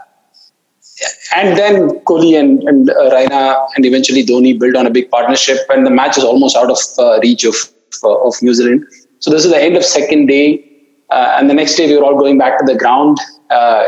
[1.36, 5.58] and then Kohli and, and uh, Raina and eventually Dhoni build on a big partnership,
[5.70, 7.56] and the match is almost out of uh, reach of,
[8.04, 8.86] uh, of New Zealand.
[9.20, 10.72] So this is the end of second day.
[11.10, 13.18] Uh, and the next day, we were all going back to the ground.
[13.50, 13.84] Uh,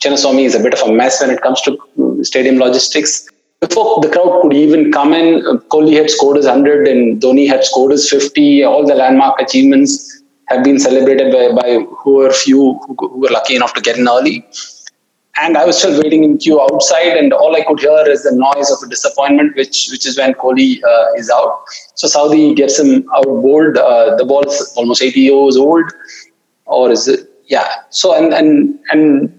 [0.00, 1.78] Chinnaswamy is a bit of a mess when it comes to
[2.22, 3.28] stadium logistics.
[3.60, 7.48] Before the crowd could even come in, uh, Kohli had scored his 100 and Dhoni
[7.48, 8.62] had scored his 50.
[8.64, 13.56] All the landmark achievements have been celebrated by, by who were few who, were lucky
[13.56, 14.46] enough to get in early.
[15.40, 18.32] And I was still waiting in queue outside, and all I could hear is the
[18.32, 21.62] noise of a disappointment, which which is when Kohli uh, is out.
[21.94, 23.76] So Southee gets him out bowled.
[23.76, 25.84] Uh, the ball is almost 80 years old
[26.68, 27.28] or is it?
[27.46, 27.68] Yeah.
[27.90, 29.37] So and and and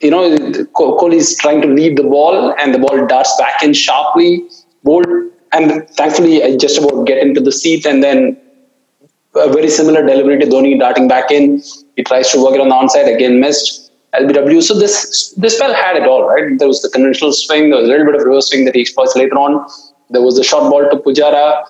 [0.00, 0.36] you know,
[0.74, 4.48] Kohli is trying to lead the ball, and the ball darts back in sharply,
[4.84, 5.08] bowled,
[5.52, 8.40] and thankfully I just about get into the seat, and then
[9.34, 11.62] a very similar delivery to Dhoni darting back in.
[11.96, 13.84] He tries to work it on the onside again, missed.
[14.14, 14.62] LBW.
[14.62, 16.58] So this this spell had it all, right?
[16.58, 18.80] There was the conventional swing, there was a little bit of reverse swing that he
[18.80, 19.68] exploits later on.
[20.10, 21.66] There was the short ball to Pujara,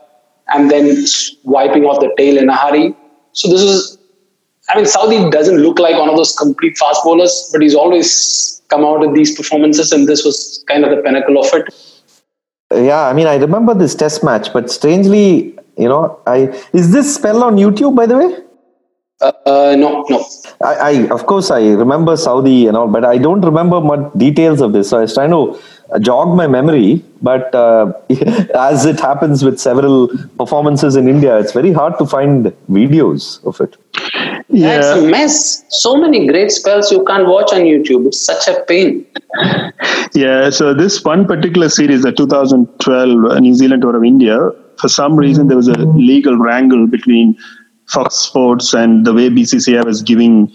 [0.49, 1.05] and then
[1.43, 2.95] wiping off the tail in a hurry.
[3.33, 3.98] So this is
[4.69, 8.61] I mean, Southee doesn't look like one of those complete fast bowlers, but he's always
[8.69, 11.75] come out with these performances, and this was kind of the pinnacle of it.
[12.71, 17.15] Yeah, I mean, I remember this test match, but strangely, you know, I is this
[17.15, 18.37] spell on YouTube, by the way?
[19.21, 20.25] Uh, uh, no, no.
[20.63, 24.61] I, I, of course, I remember Southee and all, but I don't remember much details
[24.61, 24.91] of this.
[24.91, 25.59] So I was trying to
[26.01, 27.93] jog my memory, but uh,
[28.55, 33.61] as it happens with several performances in India, it's very hard to find videos of
[33.61, 33.77] it.
[34.51, 34.79] Yeah.
[34.79, 35.65] It's a mess.
[35.69, 38.07] So many great spells you can't watch on YouTube.
[38.07, 39.07] It's such a pain.
[40.15, 44.89] Yeah, so this one particular series, the 2012 uh, New Zealand Tour of India, for
[44.89, 47.37] some reason there was a legal wrangle between
[47.87, 50.51] Fox Sports and the way BCCI was giving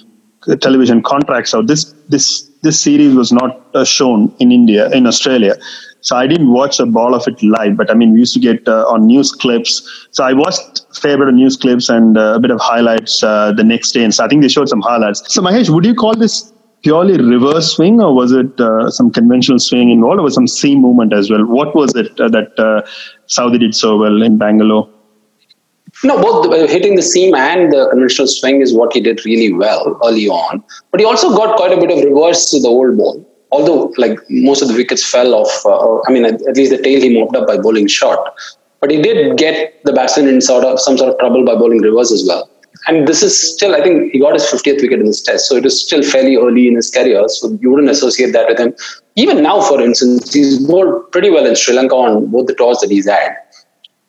[0.59, 5.55] television contracts So This this this series was not uh, shown in India in Australia.
[6.01, 8.39] So I didn't watch a ball of it live, but I mean, we used to
[8.39, 10.07] get uh, on news clips.
[10.11, 13.53] So I watched a bit of news clips and uh, a bit of highlights uh,
[13.53, 14.03] the next day.
[14.03, 15.23] And so I think they showed some highlights.
[15.33, 19.59] So Mahesh, would you call this purely reverse swing or was it uh, some conventional
[19.59, 21.45] swing involved or was some seam movement as well?
[21.45, 22.85] What was it uh, that
[23.29, 24.92] Southee did so well in Bangalore?
[26.03, 29.99] No, both hitting the seam and the conventional swing is what he did really well
[30.03, 30.63] early on.
[30.91, 34.17] But he also got quite a bit of reverse to the old ball although like
[34.29, 37.17] most of the wickets fell off, uh, I mean, at, at, least the tail he
[37.17, 38.19] mopped up by bowling short.
[38.81, 41.81] But he did get the batsman in sort of some sort of trouble by bowling
[41.81, 42.49] reverse as well.
[42.87, 45.47] And this is still, I think he got his 50th wicket in this test.
[45.47, 47.23] So it is still fairly early in his career.
[47.29, 48.73] So you wouldn't associate that with him.
[49.15, 52.79] Even now, for instance, he's bowled pretty well in Sri Lanka on both the tours
[52.79, 53.35] that he's had.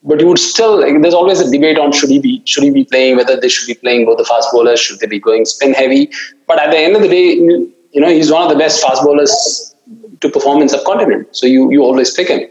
[0.07, 2.85] But you would still, there's always a debate on should he be should he be
[2.85, 5.73] playing, whether they should be playing both the fast bowlers, should they be going spin
[5.73, 6.11] heavy.
[6.47, 9.03] But at the end of the day, you know, he's one of the best fast
[9.03, 9.75] bowlers
[10.21, 11.35] to perform in subcontinent.
[11.35, 12.47] So you, you always pick him.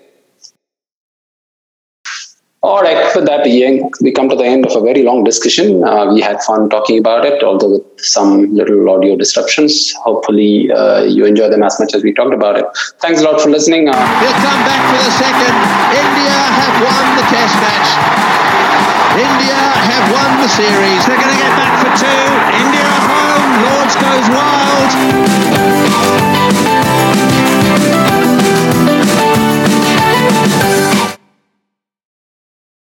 [2.65, 5.85] All right, with that, we come to the end of a very long discussion.
[5.85, 9.93] Uh, we had fun talking about it, although with some little audio disruptions.
[10.01, 12.65] Hopefully, uh, you enjoy them as much as we talked about it.
[13.03, 13.91] Thanks a lot for listening.
[13.91, 15.53] Uh, He'll come back for the second.
[15.93, 17.89] India have won the test match.
[19.21, 21.05] India have won the series.
[21.05, 22.25] They're going to get back for two.
[22.65, 23.61] India home.
[23.61, 26.34] Lords goes wild.